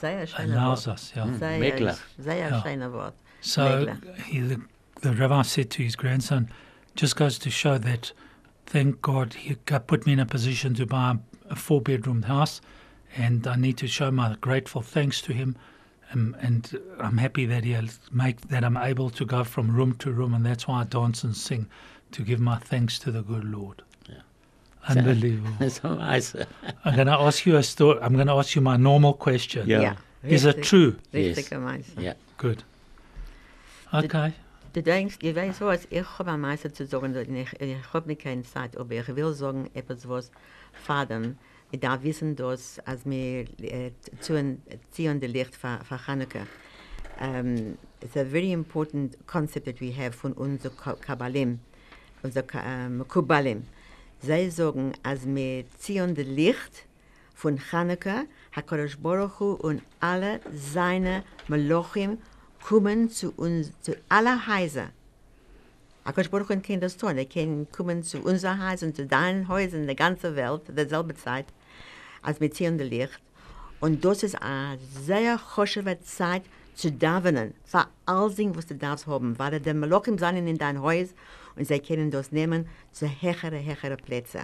Sehr 0.00 0.26
schönes 0.26 0.52
allows 0.56 0.86
Wort. 0.86 0.94
us, 0.98 1.12
yeah. 1.14 1.34
Sehr, 1.34 1.58
Meglach. 1.58 1.98
sehr 2.18 2.48
Ja. 2.50 2.62
schönes 2.62 2.92
Wort. 2.92 3.14
So 3.42 3.86
he, 4.26 4.40
the, 4.40 4.58
the 5.02 5.12
rabbi 5.12 5.42
said 5.42 5.70
to 5.72 5.82
his 5.82 5.96
grandson, 5.96 6.48
just 6.96 7.16
goes 7.16 7.38
to 7.40 7.50
show 7.50 7.76
that, 7.78 8.12
thank 8.64 9.02
God, 9.02 9.34
he 9.34 9.56
got, 9.66 9.86
put 9.86 10.06
me 10.06 10.14
in 10.14 10.20
a 10.20 10.24
position 10.26 10.72
to 10.74 10.86
buy 10.86 11.18
a 11.50 11.54
four 11.56 11.82
bedroom 11.82 12.22
house, 12.22 12.62
and 13.16 13.46
I 13.46 13.56
need 13.56 13.76
to 13.78 13.86
show 13.86 14.10
my 14.10 14.36
grateful 14.40 14.80
thanks 14.82 15.20
to 15.22 15.32
him. 15.34 15.56
Um, 16.14 16.34
and 16.40 16.74
I'm 16.98 17.18
happy 17.18 17.44
that 17.44 17.64
he 17.64 17.76
make 18.10 18.40
that 18.48 18.64
I'm 18.64 18.78
able 18.78 19.10
to 19.10 19.26
go 19.26 19.44
from 19.44 19.76
room 19.76 19.92
to 19.96 20.10
room, 20.10 20.32
and 20.32 20.44
that's 20.46 20.66
why 20.66 20.80
I 20.80 20.84
dance 20.84 21.22
and 21.22 21.36
sing 21.36 21.68
to 22.12 22.22
give 22.22 22.40
my 22.40 22.56
thanks 22.56 22.98
to 23.00 23.10
the 23.12 23.20
good 23.22 23.44
Lord. 23.44 23.82
Yeah. 24.88 24.98
Unbelievable. 24.98 25.70
so 25.82 25.94
nice. 25.94 26.34
I'm 26.84 26.94
going 26.94 27.06
to 27.06 27.18
ask 27.20 27.44
you 27.46 27.56
a 27.56 27.62
story. 27.62 27.98
I'm 28.00 28.14
going 28.14 28.26
to 28.28 28.34
ask 28.34 28.54
you 28.54 28.62
my 28.62 28.76
normal 28.76 29.12
question. 29.14 29.66
Yeah. 29.68 29.82
Ja. 29.82 29.94
Is 30.22 30.44
it 30.44 30.62
true? 30.62 30.96
Richtig 31.12 31.50
Yes. 31.50 31.60
Meister. 31.60 32.00
Ja. 32.02 32.14
Good. 32.38 32.64
Okay. 33.92 34.32
Du 34.72 34.82
denkst, 34.82 35.16
ich 35.22 35.34
weiß 35.34 35.60
was, 35.62 35.86
ich 35.90 36.04
habe 36.18 36.30
am 36.30 36.42
meisten 36.42 36.72
zu 36.74 36.86
sagen, 36.86 37.16
und 37.16 37.36
ich, 37.36 37.48
ich 37.60 37.76
habe 37.92 38.06
mir 38.06 38.16
keine 38.16 38.42
Zeit, 38.42 38.76
aber 38.76 38.94
ich 38.94 39.08
will 39.16 39.32
sagen 39.32 39.70
etwas, 39.74 40.06
was 40.08 40.30
Vater, 40.72 41.20
ich 41.70 41.80
darf 41.80 42.02
wissen, 42.02 42.36
dass, 42.36 42.78
als 42.84 43.04
wir 43.06 43.46
äh, 43.62 43.90
ziehen, 44.20 44.60
ziehen 44.90 45.20
das 45.20 45.30
Licht 45.30 45.56
für, 45.56 45.78
für 45.84 46.06
Hanukkah, 46.06 46.46
um, 47.20 47.78
it's 48.02 48.16
a 48.16 48.24
very 48.24 48.52
important 48.52 49.16
concept 49.26 49.66
that 49.66 49.80
we 49.80 49.90
have 49.90 50.12
von 50.12 50.32
unser 50.34 50.70
Ka- 50.70 50.94
Kabbalim, 51.00 51.58
unser 52.22 52.42
Ka- 52.42 52.62
ähm, 52.64 53.04
Kubalim. 53.08 53.62
Sie 54.20 54.50
sagen, 54.50 54.94
als 55.02 55.26
wir 55.26 55.64
ziehen 55.78 56.14
das 56.14 56.26
Licht 56.26 56.86
von 57.34 57.60
Hanukkah, 57.70 58.24
HaKadosh 58.52 58.98
Baruch 58.98 59.38
Hu 59.38 59.52
und 59.52 59.80
alle 60.00 60.40
seine 60.52 61.22
Melochim 61.46 62.18
kommen 62.60 63.08
zu 63.10 63.32
uns, 63.36 63.70
zu 63.80 63.94
aller 64.08 64.48
Häuser. 64.48 64.88
HaKadosh 66.04 66.30
Baruch 66.30 66.48
Hu 66.48 66.60
kann 66.60 66.80
das 66.80 66.96
tun. 66.96 67.16
Er 67.16 67.26
kann 67.26 67.68
kommen 67.70 68.02
zu 68.02 68.18
unser 68.18 68.58
Haus 68.58 68.82
und 68.82 68.96
zu 68.96 69.06
deinen 69.06 69.46
Häusern 69.46 69.82
in 69.82 69.86
der 69.86 69.94
ganzen 69.94 70.34
Welt, 70.34 70.62
derselbe 70.68 71.14
Zeit, 71.14 71.46
als 72.20 72.40
wir 72.40 72.50
ziehen 72.50 72.76
das 72.76 72.88
Licht. 72.88 73.20
Und 73.78 74.04
das 74.04 74.24
ist 74.24 74.42
eine 74.42 74.80
sehr 75.04 75.38
choschewe 75.38 76.00
Zeit 76.00 76.42
zu 76.78 76.92
davenen, 76.92 77.54
für 77.64 77.86
all 78.06 78.32
Dinge, 78.32 78.56
was 78.56 78.66
du 78.66 78.76
darfst 78.76 79.08
haben, 79.08 79.36
weil 79.36 79.58
die 79.58 79.74
Melochim 79.74 80.16
sind 80.16 80.36
in 80.36 80.58
dein 80.58 80.80
Haus 80.80 81.08
und 81.56 81.66
sie 81.66 81.80
können 81.80 82.12
das 82.12 82.30
nehmen 82.30 82.68
zu 82.92 83.08
höhere, 83.08 83.60
höhere 83.64 83.96
Plätze. 83.96 84.42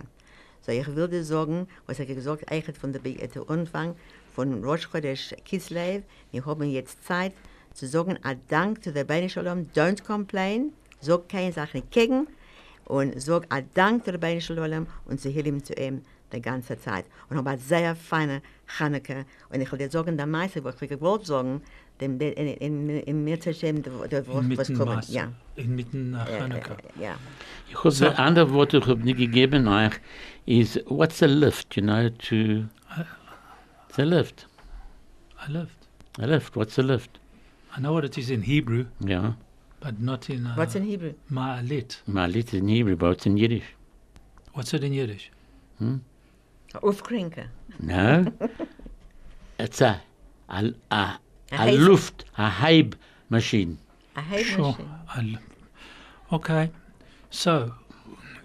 So, 0.60 0.72
ich 0.72 0.96
will 0.96 1.06
dir 1.06 1.22
sagen, 1.22 1.68
was 1.86 2.00
ich 2.00 2.08
gesagt 2.08 2.50
eigentlich 2.50 2.76
von 2.76 2.92
der, 2.92 2.98
Be- 2.98 3.20
äh, 3.20 3.28
der 3.28 3.48
Anfang 3.48 3.94
von 4.34 4.64
Rosh 4.64 4.90
Chodesh 4.90 5.32
Kislev, 5.44 6.02
wir 6.32 6.44
haben 6.44 6.68
jetzt 6.68 7.06
Zeit 7.06 7.34
zu 7.72 7.86
sagen, 7.86 8.18
a 8.24 8.34
Dank 8.48 8.82
zu 8.82 8.92
der 8.92 9.04
Beine 9.04 9.28
Shalom, 9.28 9.68
don't 9.72 10.02
complain, 10.02 10.72
sag 11.00 11.28
keine 11.28 11.52
Sache 11.52 11.82
gegen. 11.90 12.26
Und 12.86 13.20
sag 13.22 13.46
a 13.50 13.60
Dank 13.74 14.04
zu 14.04 14.10
der 14.10 14.18
Beine 14.18 14.40
Shalom 14.40 14.88
und 15.04 15.20
zu 15.20 15.28
Hilim 15.28 15.62
zu 15.62 15.74
ihm 15.74 16.02
die 16.32 16.42
ganze 16.42 16.76
Zeit. 16.80 17.04
Und 17.28 17.36
habe 17.36 17.50
eine 17.50 17.60
sehr 17.60 17.94
feine 17.94 18.42
Chanukah. 18.66 19.24
Und 19.50 19.60
ich 19.60 19.70
will 19.70 19.78
dir 19.78 19.90
sagen, 19.90 20.16
der 20.16 20.26
Meister, 20.26 20.64
was 20.64 20.82
ich 20.82 20.88
gewollt 20.88 21.26
sagen, 21.26 21.62
dem, 22.00 22.20
in, 22.20 22.32
in, 22.32 22.88
in, 22.88 23.00
in 23.00 23.24
mir 23.24 23.40
zu 23.40 23.52
schämen, 23.54 23.82
der, 23.82 23.92
der, 24.08 24.26
was 24.26 24.42
Inmitten 24.42 24.78
kommt. 24.78 24.90
Maß- 25.04 25.12
Ja, 25.12 25.32
Inmitten 25.56 26.10
nach 26.10 26.28
Hanukkah. 26.28 26.76
ja. 27.00 27.16
Ich 27.68 27.76
habe 27.76 27.90
So- 27.90 28.06
so. 28.06 28.16
andere 28.16 28.52
Worte 28.52 28.78
ich 28.78 28.86
hab 28.86 28.98
nicht 28.98 29.18
gegeben 29.18 29.68
euch, 29.68 29.92
is 30.46 30.80
what's 30.86 31.22
a 31.22 31.26
lift, 31.26 31.76
you 31.76 31.82
know, 31.82 32.08
to... 32.10 32.64
It's 33.88 33.98
a 33.98 34.02
lift. 34.04 34.46
I 35.46 35.50
lived. 35.52 35.76
A 36.18 36.26
lift, 36.26 36.56
what's 36.56 36.78
a 36.78 36.82
lift? 36.82 37.20
I 37.76 37.80
know 37.80 37.92
what 37.92 38.04
it 38.04 38.16
is 38.18 38.30
in 38.30 38.42
Hebrew, 38.42 38.86
Yeah. 39.00 39.34
but 39.80 40.00
not 40.00 40.28
in 40.30 40.46
uh, 40.46 40.54
What's 40.56 40.74
in 40.74 40.84
Hebrew? 40.84 41.12
Ma'alit. 41.30 42.02
Malit 42.08 42.52
in 42.54 42.68
Hebrew, 42.68 42.96
but 42.96 43.12
it's 43.12 43.26
in 43.26 43.36
Yiddish. 43.36 43.64
What's 44.52 44.72
it 44.74 44.82
in 44.84 44.92
Yiddish? 44.92 45.30
Aufkrinken. 46.82 47.48
No. 47.80 48.24
it's 49.58 49.80
a, 49.80 50.00
a, 50.48 50.72
a, 50.90 51.18
A 51.52 51.68
a 51.68 51.76
luft, 51.76 52.24
a 52.36 52.48
hybe 52.50 52.94
machine. 53.30 53.78
A 54.16 54.20
hay 54.20 54.42
Sure. 54.42 54.76
machine. 55.06 55.38
Okay. 56.32 56.70
So, 57.30 57.72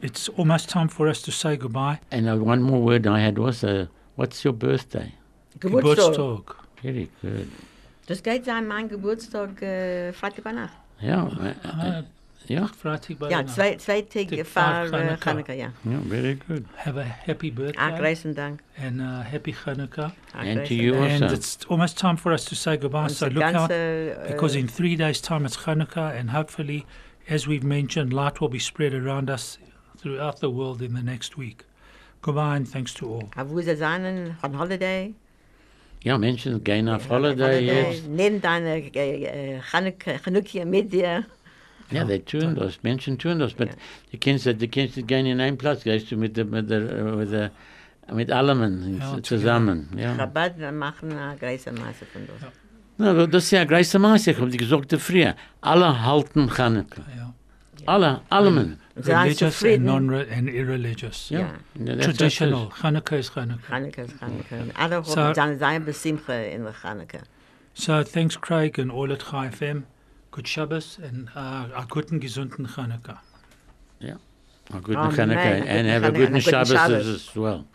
it's 0.01 0.29
almost 0.29 0.69
time 0.69 0.87
for 0.87 1.07
us 1.07 1.21
to 1.23 1.31
say 1.31 1.55
goodbye. 1.57 1.99
And 2.11 2.27
uh, 2.27 2.35
one 2.37 2.61
more 2.61 2.81
word 2.81 3.07
I 3.07 3.19
had 3.19 3.37
was, 3.37 3.63
uh, 3.63 3.87
what's 4.15 4.43
your 4.43 4.53
birthday? 4.53 5.13
Geburtstag. 5.59 6.15
Geburtstag. 6.15 6.55
Very 6.81 7.09
good. 7.21 7.47
Das 8.07 8.23
geht 8.23 8.45
sein, 8.45 8.67
mein 8.67 8.89
Geburtstag 8.89 9.61
äh, 9.61 10.11
Freitag 10.13 10.43
bei 10.43 10.53
Ja, 11.01 11.29
ja, 12.49 12.69
Ja, 13.29 13.45
zwei, 13.45 13.75
zwei 13.75 14.01
Tage 14.01 14.37
Tag 14.43 14.47
vor 14.47 14.63
vor 14.89 14.99
äh, 14.99 15.05
Chanukah. 15.07 15.17
Chanukah, 15.23 15.53
ja. 15.53 15.67
ja, 15.85 15.99
very 16.09 16.35
good. 16.47 16.65
Have 16.77 16.99
a 16.99 17.03
happy 17.03 17.51
Ah, 17.51 17.55
birthday 17.61 17.97
großen 17.99 18.35
Dank. 18.35 18.59
and 18.77 18.99
uh, 18.99 19.23
happy 19.23 19.53
Hanukkah. 19.65 20.11
Ah, 20.33 20.39
And 20.39 20.65
to 20.67 20.73
you 20.73 20.93
Dank. 20.93 21.11
And 21.11 21.23
Also. 21.23 21.35
it's 21.35 21.57
almost 21.69 21.97
time 21.97 22.17
for 22.17 22.31
us 22.33 22.45
to 22.45 22.55
say 22.55 22.75
goodbye. 22.77 23.03
Und 23.03 23.11
so 23.11 23.27
look 23.27 23.43
out, 23.43 23.69
ganze, 23.69 23.73
äh, 23.73 24.27
because 24.31 24.55
in 24.57 24.67
three 24.67 24.95
days' 24.97 25.21
time 25.21 25.45
it's 25.45 25.65
Hanukkah, 25.65 26.11
and 26.19 26.31
hopefully, 26.33 26.85
as 27.29 27.47
we've 27.47 27.63
mentioned, 27.65 28.11
light 28.11 28.41
will 28.41 28.49
be 28.49 28.59
spread 28.59 28.93
around 28.93 29.29
us 29.29 29.59
throughout 30.01 30.39
the 30.39 30.49
world 30.49 30.81
in 30.81 30.93
the 30.95 31.03
next 31.03 31.37
week. 31.37 31.65
Goodbye 32.21 32.55
and 32.57 32.67
thanks 32.67 32.93
to 32.95 33.05
all. 33.07 33.29
wo 33.47 33.61
sie 33.61 33.75
sein, 33.75 34.35
on 34.41 34.57
Holiday. 34.57 35.13
Ja, 36.01 36.17
Menschen 36.17 36.63
gehen 36.63 36.87
auf 36.87 37.09
Holiday 37.09 37.91
deine 38.41 38.81
äh, 38.95 39.55
äh, 39.57 39.61
Chanukah 39.61 40.17
Chanukah 40.23 40.65
mit 40.65 40.91
dir. 40.93 41.25
Ja, 41.91 42.05
they 42.05 42.19
tun 42.19 42.55
das, 42.55 42.81
Menschen 42.83 43.17
tun 43.17 43.39
das, 43.39 43.53
Ja. 43.57 43.65
du 44.11 44.17
kennst, 44.19 44.45
du 44.45 44.53
nicht 44.53 45.07
gehen 45.07 45.25
in 45.25 45.39
einen 45.41 45.57
Platz, 45.57 45.83
gehst 45.83 46.11
du 46.11 46.17
mit 46.17 46.37
der, 46.37 46.45
mit 46.45 46.69
der, 46.69 46.81
mit 47.15 47.31
der, 47.31 47.51
mit 48.13 48.31
allem 48.31 48.99
Ja, 48.99 49.21
zusammen, 49.23 49.89
ja. 49.97 50.15
Chabad 50.15 50.57
machen 50.73 51.11
eine 51.11 51.37
große 51.37 51.71
Masse 51.71 52.05
von 52.11 52.21
das. 52.27 52.51
Na, 52.97 53.11
aber 53.11 53.27
das 53.27 53.45
ist 53.45 53.51
ja 53.51 53.63
große 53.63 53.97
Maße, 53.99 54.31
ich 54.31 54.37
habe 54.39 54.49
gesagt 54.51 54.91
früher, 54.99 55.35
alle 55.61 56.03
halten 56.05 56.49
Chanukah, 56.49 57.01
Yeah. 57.15 57.33
alle, 58.29 58.77
sind 58.95 59.15
Religious 59.15 59.63
and, 59.63 59.85
non 59.85 60.13
and 60.13 60.49
irreligious. 60.49 61.29
Ja, 61.29 61.39
Ja. 61.39 61.47
ja 61.85 61.93
ist 61.93 62.05
Traditional. 62.05 62.69
Hanukkah 62.83 63.15
is 63.17 63.33
Hanukkah. 63.35 63.67
Chanukah 63.69 64.01
ist 64.03 64.19
Chanukah. 64.19 64.61
Und 64.63 64.71
alle 64.77 65.03
So- 65.03 65.15
haben 65.21 65.33
seine 65.33 65.57
seine 65.57 65.85
Besimche 65.85 66.33
in 66.33 66.63
der 66.65 66.73
Chanukah. 66.73 67.21
So 67.73 68.03
thanks, 68.03 68.39
Craig, 68.41 68.77
and 68.79 68.91
all 68.91 69.11
at 69.13 69.23
Chai 69.31 69.49
FM. 69.49 69.83
Good 70.39 70.47
Shabbos 70.47 70.97
and 71.03 71.27
uh, 71.35 71.67
a 71.75 71.85
guten, 71.85 72.17
gesunden 72.21 72.65
Hanukkah. 72.65 73.17
A 74.73 74.79
guten 74.79 74.95
Amen. 74.95 75.11
Chanukah, 75.11 75.65
and 75.67 75.87
have 75.89 76.05
a 76.05 76.11
Chanukah 76.11 76.15
and 76.15 76.15
a 76.15 76.17
good 76.17 76.31
good 76.31 76.43
Shabbos 76.43 76.69
Shabbos. 76.69 77.07
as 77.07 77.35
well. 77.35 77.67